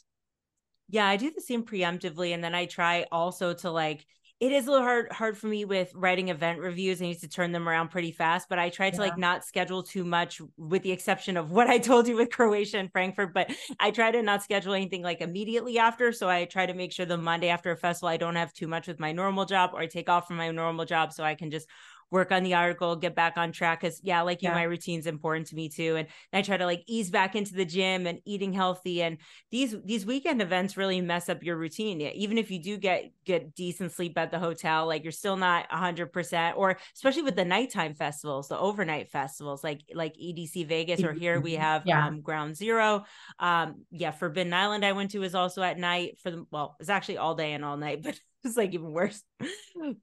[0.89, 2.33] Yeah, I do the same preemptively.
[2.33, 4.05] And then I try also to like
[4.41, 6.99] it is a little hard hard for me with writing event reviews.
[6.99, 9.01] I need to turn them around pretty fast, but I try to yeah.
[9.01, 12.79] like not schedule too much, with the exception of what I told you with Croatia
[12.79, 13.35] and Frankfurt.
[13.35, 16.11] But I try to not schedule anything like immediately after.
[16.11, 18.67] So I try to make sure the Monday after a festival I don't have too
[18.67, 21.35] much with my normal job, or I take off from my normal job so I
[21.35, 21.67] can just
[22.11, 23.81] work on the article, get back on track.
[23.81, 24.55] Cause yeah, like you, yeah.
[24.55, 25.95] my routine's important to me too.
[25.95, 29.01] And I try to like ease back into the gym and eating healthy.
[29.01, 29.17] And
[29.49, 31.99] these these weekend events really mess up your routine.
[31.99, 35.37] Yeah, even if you do get get decent sleep at the hotel, like you're still
[35.37, 40.67] not hundred percent, or especially with the nighttime festivals, the overnight festivals, like like EDC
[40.67, 42.05] Vegas, or here we have yeah.
[42.05, 43.05] um, Ground Zero.
[43.39, 46.89] Um, yeah, Forbidden Island I went to is also at night for the well, it's
[46.89, 49.21] actually all day and all night, but it's like even worse.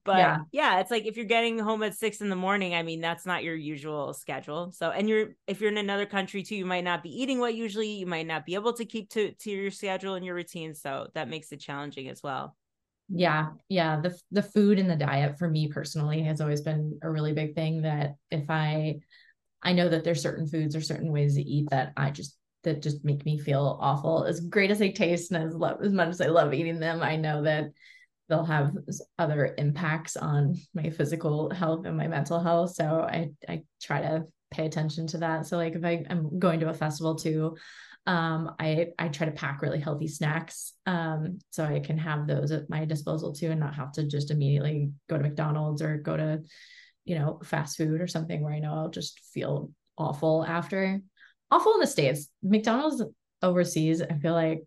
[0.04, 0.38] But yeah.
[0.50, 3.24] yeah, it's like if you're getting home at six in the morning, I mean, that's
[3.24, 4.72] not your usual schedule.
[4.72, 7.54] So, and you're, if you're in another country too, you might not be eating what
[7.54, 10.74] usually, you might not be able to keep to, to your schedule and your routine.
[10.74, 12.56] So that makes it challenging as well.
[13.08, 13.50] Yeah.
[13.68, 14.00] Yeah.
[14.00, 17.54] The, the food and the diet for me personally has always been a really big
[17.54, 18.96] thing that if I,
[19.62, 22.82] I know that there's certain foods or certain ways to eat that I just that
[22.82, 24.24] just make me feel awful.
[24.24, 27.02] As great as they taste and as love as much as I love eating them,
[27.02, 27.70] I know that
[28.28, 28.72] they'll have
[29.18, 32.74] other impacts on my physical health and my mental health.
[32.74, 35.46] So I I try to pay attention to that.
[35.46, 37.56] So like if I, I'm going to a festival too,
[38.06, 42.52] um, I I try to pack really healthy snacks um, so I can have those
[42.52, 46.16] at my disposal too and not have to just immediately go to McDonald's or go
[46.16, 46.42] to
[47.04, 51.00] you know fast food or something where I know I'll just feel awful after.
[51.50, 52.28] Awful in the states.
[52.42, 53.02] McDonald's
[53.42, 54.60] overseas, I feel like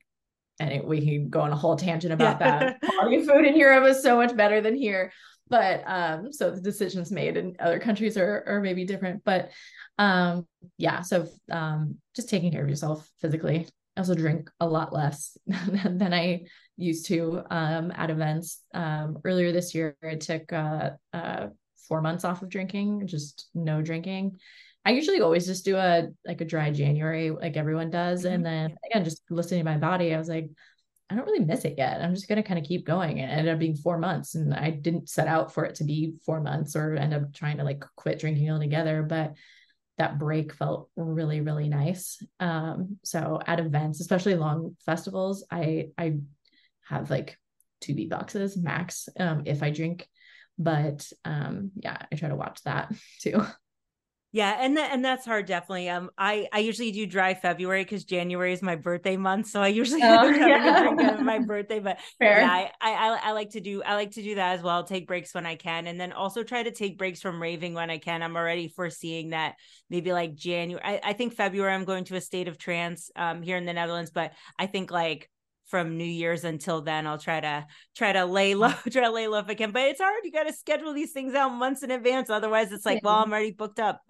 [0.61, 2.79] and we can go on a whole tangent about that.
[2.85, 5.11] Quality food in Europe is so much better than here.
[5.49, 9.23] But um, so the decisions made in other countries are are maybe different.
[9.23, 9.51] But
[9.97, 10.47] um,
[10.77, 13.67] yeah, so um, just taking care of yourself physically.
[13.97, 16.45] I also drink a lot less than I
[16.77, 18.61] used to um, at events.
[18.73, 21.47] Um, earlier this year, I took uh, uh,
[21.87, 24.39] four months off of drinking, just no drinking.
[24.83, 28.23] I usually always just do a like a dry January, like everyone does.
[28.23, 28.33] Mm-hmm.
[28.33, 30.49] And then again, just listening to my body, I was like,
[31.09, 32.01] I don't really miss it yet.
[32.01, 33.17] I'm just gonna kind of keep going.
[33.17, 34.35] It ended up being four months.
[34.35, 37.57] And I didn't set out for it to be four months or end up trying
[37.57, 39.03] to like quit drinking altogether.
[39.03, 39.33] But
[39.97, 42.23] that break felt really, really nice.
[42.39, 46.17] Um, so at events, especially long festivals, I I
[46.87, 47.37] have like
[47.81, 50.07] two beat boxes max um, if I drink.
[50.57, 53.45] But um, yeah, I try to watch that too.
[54.33, 55.89] Yeah, and that and that's hard definitely.
[55.89, 59.67] Um I I usually do dry February cuz January is my birthday month, so I
[59.67, 61.17] usually oh, yeah.
[61.21, 64.53] my birthday, but yeah, I, I I like to do I like to do that
[64.53, 64.85] as well.
[64.85, 67.89] Take breaks when I can and then also try to take breaks from raving when
[67.89, 68.23] I can.
[68.23, 69.55] I'm already foreseeing that
[69.89, 73.41] maybe like January I, I think February I'm going to a state of trance um
[73.41, 75.29] here in the Netherlands, but I think like
[75.71, 77.07] from New Year's until then.
[77.07, 77.65] I'll try to
[77.95, 79.71] try to lay low, try to lay low if I can.
[79.71, 80.19] But it's hard.
[80.23, 82.29] You got to schedule these things out months in advance.
[82.29, 84.01] Otherwise, it's like, well, I'm already booked up.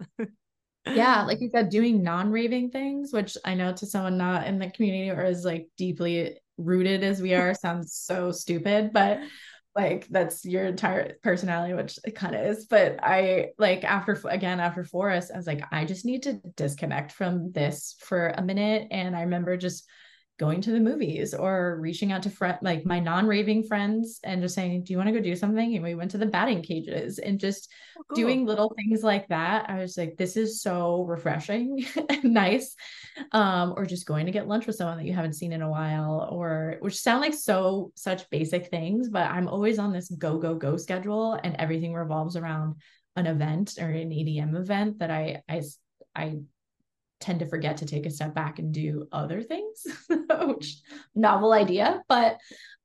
[0.86, 4.70] yeah, like you said, doing non-raving things, which I know to someone not in the
[4.70, 9.20] community or as like deeply rooted as we are, sounds so stupid, but
[9.74, 14.60] like that's your entire personality which it kind of is but i like after again
[14.60, 18.86] after forest i was like i just need to disconnect from this for a minute
[18.90, 19.88] and i remember just
[20.42, 24.56] going to the movies or reaching out to friend like my non-raving friends and just
[24.56, 25.76] saying, Do you want to go do something?
[25.76, 28.16] And we went to the batting cages and just oh, cool.
[28.16, 29.70] doing little things like that.
[29.70, 32.74] I was like, this is so refreshing and nice.
[33.30, 35.70] Um, or just going to get lunch with someone that you haven't seen in a
[35.70, 40.38] while, or which sound like so such basic things, but I'm always on this go,
[40.38, 42.80] go, go schedule and everything revolves around
[43.14, 45.62] an event or an EDM event that I I
[46.16, 46.38] I
[47.22, 49.86] tend to forget to take a step back and do other things
[50.46, 50.76] which
[51.14, 52.38] novel idea but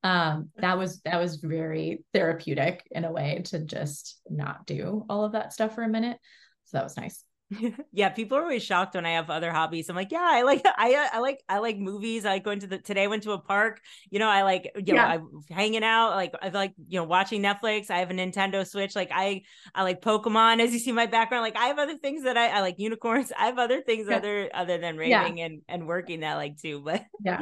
[0.04, 5.26] um that was that was very therapeutic in a way to just not do all
[5.26, 6.18] of that stuff for a minute.
[6.66, 7.24] So that was nice
[7.93, 9.89] yeah, people are always shocked when I have other hobbies.
[9.89, 12.26] I'm like, yeah, I like I I like I like movies.
[12.26, 13.82] I like going to the today I went to a park.
[14.10, 14.93] You know, I like you yeah.
[14.93, 16.12] know I'm hanging out.
[16.12, 17.89] Like I like you know watching Netflix.
[17.89, 18.95] I have a Nintendo Switch.
[18.95, 19.43] Like I
[19.74, 20.62] I like Pokemon.
[20.68, 23.32] As you see my background, like I have other things that I I like unicorns.
[23.38, 24.18] I have other things yeah.
[24.18, 25.45] other other than raving yeah.
[25.45, 26.82] and and working that like too.
[26.82, 27.41] But yeah,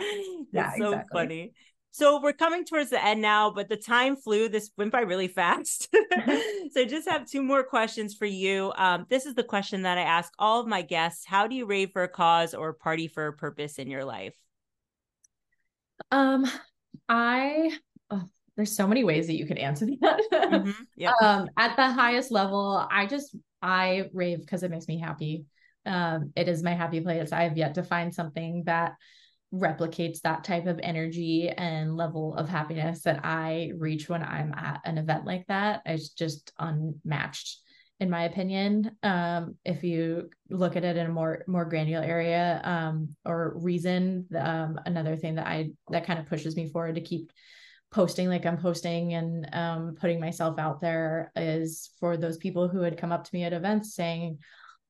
[0.51, 1.19] yeah, so exactly.
[1.19, 1.53] funny.
[1.95, 4.49] So we're coming towards the end now, but the time flew.
[4.49, 5.87] This went by really fast.
[6.73, 8.73] so I just have two more questions for you.
[8.75, 11.65] Um, this is the question that I ask all of my guests How do you
[11.65, 14.35] rave for a cause or party for a purpose in your life?
[16.11, 16.45] Um,
[17.07, 17.71] I,
[18.09, 18.23] oh,
[18.57, 20.21] there's so many ways that you could answer that.
[20.33, 20.71] mm-hmm.
[20.97, 21.13] yeah.
[21.21, 25.45] Um, at the highest level, I just, I rave because it makes me happy.
[25.85, 27.31] Um, it is my happy place.
[27.31, 28.95] I have yet to find something that
[29.59, 34.81] replicates that type of energy and level of happiness that I reach when I'm at
[34.85, 35.81] an event like that.
[35.85, 37.59] It's just unmatched
[37.99, 38.91] in my opinion.
[39.03, 44.27] Um, if you look at it in a more more granular area um, or reason,
[44.37, 47.31] um, another thing that I that kind of pushes me forward to keep
[47.91, 52.81] posting like I'm posting and um, putting myself out there is for those people who
[52.81, 54.39] had come up to me at events saying,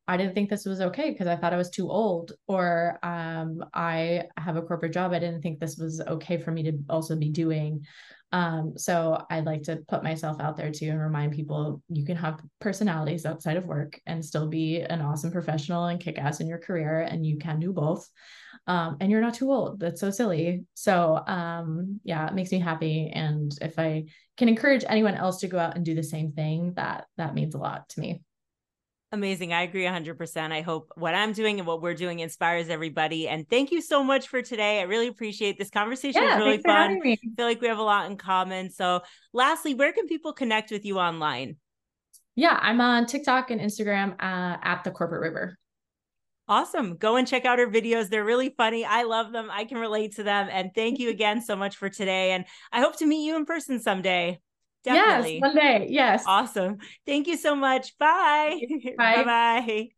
[0.08, 3.66] I didn't think this was okay because I thought I was too old, or um,
[3.74, 5.14] I have a corporate job.
[5.14, 7.86] I didn't think this was okay for me to also be doing.
[8.32, 12.18] Um, so I'd like to put myself out there too and remind people you can
[12.18, 16.48] have personalities outside of work and still be an awesome professional and kick ass in
[16.48, 18.08] your career, and you can do both.
[18.68, 19.80] Um, and you're not too old.
[19.80, 20.66] That's so silly.
[20.74, 23.12] So um, yeah, it makes me happy.
[23.14, 24.06] And if I
[24.38, 27.56] can encourage anyone else to go out and do the same thing, that that means
[27.56, 28.22] a lot to me.
[29.16, 29.54] Amazing.
[29.54, 30.52] I agree 100%.
[30.52, 33.30] I hope what I'm doing and what we're doing inspires everybody.
[33.30, 34.82] And thank you so much for today.
[34.82, 36.22] I really appreciate this conversation.
[36.22, 37.00] Yeah, was really fun.
[37.02, 38.70] I feel like we have a lot in common.
[38.70, 41.56] So, lastly, where can people connect with you online?
[42.36, 45.58] Yeah, I'm on TikTok and Instagram uh, at the Corporate Raver.
[46.50, 46.98] Awesome.
[46.98, 48.10] Go and check out her videos.
[48.10, 48.84] They're really funny.
[48.84, 49.48] I love them.
[49.50, 50.50] I can relate to them.
[50.52, 52.32] And thank you again so much for today.
[52.32, 52.44] And
[52.74, 54.42] I hope to meet you in person someday.
[54.86, 55.34] Definitely.
[55.34, 55.88] Yes, one day.
[55.90, 56.24] Yes.
[56.28, 56.78] Awesome.
[57.06, 57.98] Thank you so much.
[57.98, 58.62] Bye.
[58.98, 59.90] Bye bye.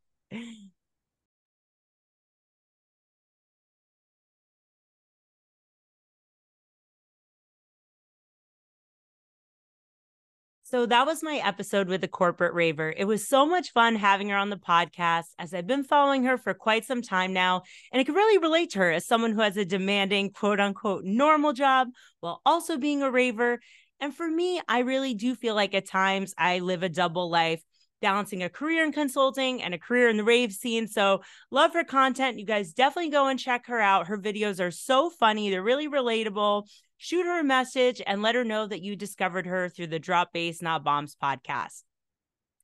[10.63, 12.93] So that was my episode with the corporate raver.
[12.95, 16.37] It was so much fun having her on the podcast as I've been following her
[16.37, 17.61] for quite some time now.
[17.93, 21.05] And I can really relate to her as someone who has a demanding, quote unquote,
[21.05, 21.87] normal job
[22.19, 23.59] while also being a raver.
[23.99, 27.63] And for me, I really do feel like at times I live a double life,
[28.01, 30.87] balancing a career in consulting and a career in the rave scene.
[30.87, 32.39] So, love her content.
[32.39, 34.07] You guys definitely go and check her out.
[34.07, 36.67] Her videos are so funny, they're really relatable.
[36.99, 40.33] Shoot her a message and let her know that you discovered her through the Drop
[40.33, 41.83] Bass Not Bombs podcast.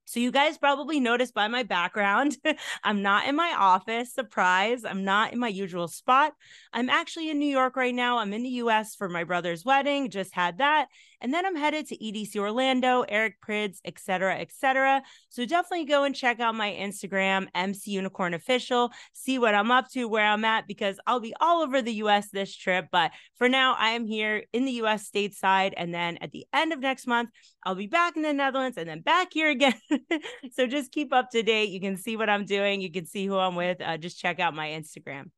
[0.06, 2.38] So, you guys probably noticed by my background,
[2.84, 4.14] I'm not in my office.
[4.14, 4.84] Surprise.
[4.86, 6.34] I'm not in my usual spot.
[6.74, 8.18] I'm actually in New York right now.
[8.20, 10.88] I'm in the US for my brother's wedding, just had that.
[11.24, 15.02] And then I'm headed to EDC Orlando, Eric Prydz, etc., etc.
[15.30, 19.90] So definitely go and check out my Instagram, MC Unicorn Official, see what I'm up
[19.92, 22.88] to, where I'm at, because I'll be all over the US this trip.
[22.92, 25.74] But for now, I am here in the US stateside.
[25.78, 27.30] And then at the end of next month,
[27.64, 29.80] I'll be back in the Netherlands and then back here again.
[30.52, 31.70] so just keep up to date.
[31.70, 32.82] You can see what I'm doing.
[32.82, 33.80] You can see who I'm with.
[33.82, 35.30] Uh, just check out my Instagram.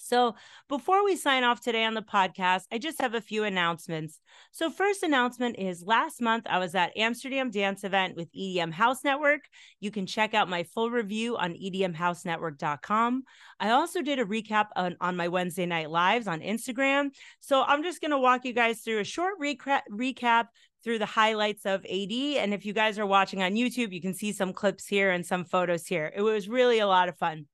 [0.00, 0.34] So,
[0.68, 4.18] before we sign off today on the podcast, I just have a few announcements.
[4.50, 9.04] So, first announcement is last month I was at Amsterdam Dance Event with EDM House
[9.04, 9.42] Network.
[9.78, 13.22] You can check out my full review on edmhousenetwork.com.
[13.60, 17.10] I also did a recap on, on my Wednesday night lives on Instagram.
[17.40, 20.46] So, I'm just going to walk you guys through a short recap, recap
[20.82, 22.38] through the highlights of ADE.
[22.38, 25.26] And if you guys are watching on YouTube, you can see some clips here and
[25.26, 26.10] some photos here.
[26.16, 27.46] It was really a lot of fun.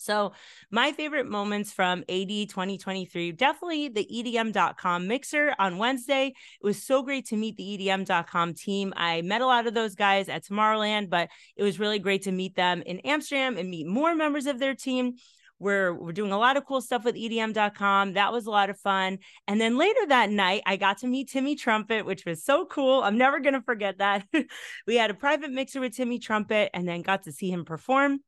[0.00, 0.32] So,
[0.70, 6.28] my favorite moments from ADE 2023 definitely the EDM.com mixer on Wednesday.
[6.28, 8.94] It was so great to meet the EDM.com team.
[8.96, 12.32] I met a lot of those guys at Tomorrowland, but it was really great to
[12.32, 15.16] meet them in Amsterdam and meet more members of their team.
[15.58, 18.14] We're we're doing a lot of cool stuff with EDM.com.
[18.14, 19.18] That was a lot of fun.
[19.46, 23.02] And then later that night, I got to meet Timmy Trumpet, which was so cool.
[23.02, 24.26] I'm never gonna forget that.
[24.86, 28.20] we had a private mixer with Timmy Trumpet, and then got to see him perform.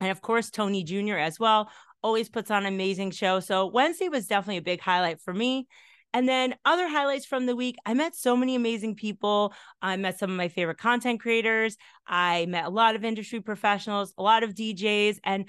[0.00, 1.16] And of course, Tony Jr.
[1.16, 1.70] as well
[2.02, 3.40] always puts on an amazing show.
[3.40, 5.66] So Wednesday was definitely a big highlight for me.
[6.12, 9.52] And then other highlights from the week, I met so many amazing people.
[9.82, 11.76] I met some of my favorite content creators.
[12.06, 15.46] I met a lot of industry professionals, a lot of DJs, and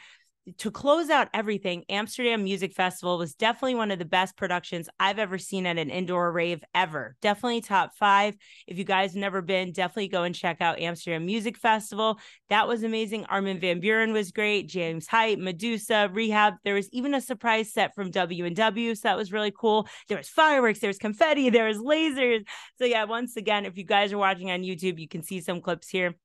[0.57, 5.19] to close out everything, Amsterdam Music Festival was definitely one of the best productions I've
[5.19, 7.15] ever seen at an indoor rave ever.
[7.21, 8.35] Definitely top five.
[8.65, 12.19] If you guys have never been, definitely go and check out Amsterdam Music Festival.
[12.49, 13.25] That was amazing.
[13.25, 14.69] Armin van Buuren was great.
[14.69, 16.57] James Hype, Meduza, R3HAB.
[16.63, 19.87] There was even a surprise set from W and W, so that was really cool.
[20.07, 22.45] There was fireworks, there was confetti, there was lasers.
[22.77, 25.61] So yeah, once again, if you guys are watching on YouTube, you can see some
[25.61, 26.15] clips here.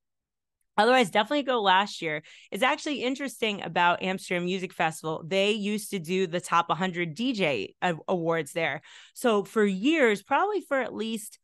[0.77, 2.23] Otherwise, definitely go last year.
[2.51, 5.23] It's actually interesting about Amsterdam Music Festival.
[5.25, 7.75] They used to do the top 100 DJ
[8.07, 8.81] awards there.
[9.13, 11.39] So for years, probably for at least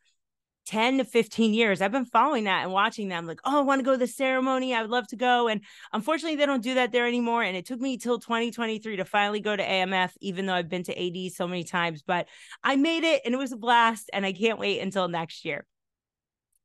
[0.65, 3.25] 10 to 15 years, I've been following that and watching them.
[3.25, 4.75] Like, oh, I want to go to the ceremony.
[4.75, 5.47] I would love to go.
[5.47, 5.61] And
[5.93, 7.41] unfortunately, they don't do that there anymore.
[7.41, 10.84] And it took me till 2023 to finally go to AMF, even though I've been
[10.84, 12.03] to ADE so many times.
[12.03, 12.27] But
[12.63, 14.09] I made it and it was a blast.
[14.13, 15.65] And I can't wait until next year.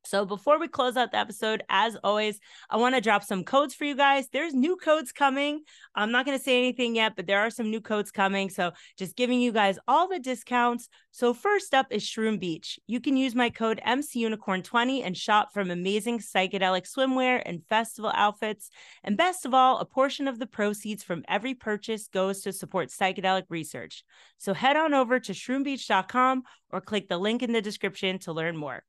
[0.07, 2.39] So before we close out the episode, as always,
[2.69, 4.29] I want to drop some codes for you guys.
[4.29, 5.63] There's new codes coming.
[5.95, 8.51] I'm not going to say anything yet, but there are some new codes coming.
[8.51, 10.89] So just giving you guys all the discounts.
[11.11, 12.79] So first up is Shroom Beach.
[12.87, 18.71] You can use my code MCUnicorn20 and shop from amazing psychedelic swimwear and festival outfits.
[19.03, 22.91] And best of all, a portion of the proceeds from every purchase goes to support
[22.91, 24.05] psychedelic research.
[24.39, 28.57] So head on over to shroombeach.com or click the link in the description to learn
[28.57, 28.83] more.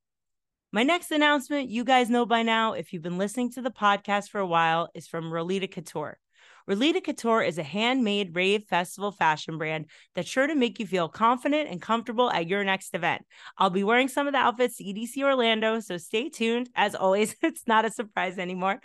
[0.71, 4.29] My next announcement, you guys know by now, if you've been listening to the podcast
[4.29, 6.17] for a while, is from Rolita Couture.
[6.69, 9.85] Rolita Couture is a handmade rave festival fashion brand
[10.15, 13.23] that's sure to make you feel confident and comfortable at your next event.
[13.57, 16.69] I'll be wearing some of the outfits to EDC Orlando, so stay tuned.
[16.75, 18.81] As always, it's not a surprise anymore.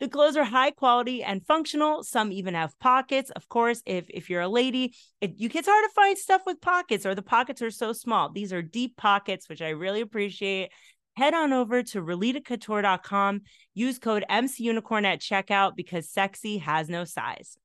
[0.00, 2.02] The clothes are high quality and functional.
[2.02, 3.30] Some even have pockets.
[3.30, 6.60] Of course, if if you're a lady, it, you it's hard to find stuff with
[6.60, 8.30] pockets or the pockets are so small.
[8.30, 10.70] These are deep pockets, which I really appreciate
[11.16, 13.42] head on over to RolitaCouture.com.
[13.74, 17.56] Use code MCUnicorn at checkout because sexy has no size.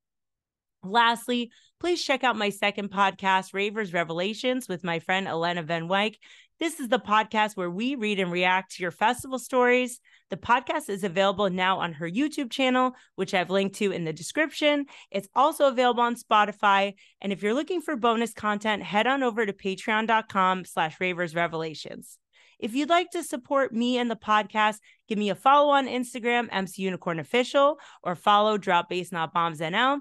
[0.83, 6.15] Lastly, please check out my second podcast, Ravers Revelations, with my friend Elena Van Wyk.
[6.59, 9.99] This is the podcast where we read and react to your festival stories.
[10.29, 14.13] The podcast is available now on her YouTube channel, which I've linked to in the
[14.13, 14.85] description.
[15.11, 16.93] It's also available on Spotify.
[17.19, 22.17] And if you're looking for bonus content, head on over to patreon.com slash ravers revelations.
[22.59, 24.77] If you'd like to support me and the podcast,
[25.07, 29.59] give me a follow on Instagram, MC Unicorn Official, or follow Drop Bass Not Bombs
[29.59, 29.99] NL.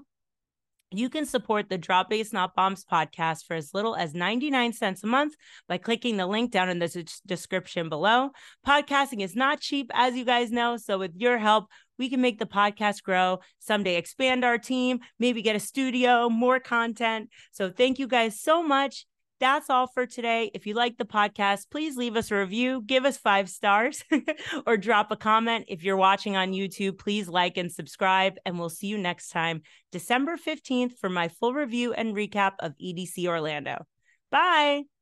[0.91, 5.03] You can support the Drop Bass Not Bombs podcast for as little as 99 cents
[5.03, 5.35] a month
[5.67, 8.29] by clicking the link down in the description below.
[8.65, 10.77] Podcasting is not cheap, as you guys know.
[10.77, 11.65] So, with your help,
[11.97, 16.59] we can make the podcast grow, someday expand our team, maybe get a studio, more
[16.59, 17.29] content.
[17.51, 19.05] So, thank you guys so much
[19.39, 20.51] that's all for today.
[20.53, 24.03] If you like the podcast, please leave us a review, give us five stars,
[24.65, 25.65] or drop a comment.
[25.67, 28.35] If you're watching on YouTube, please like and subscribe.
[28.45, 29.61] And we'll see you next time,
[29.91, 33.85] December 15th, for my full review and recap of EDC Orlando.
[34.31, 34.94] Bye.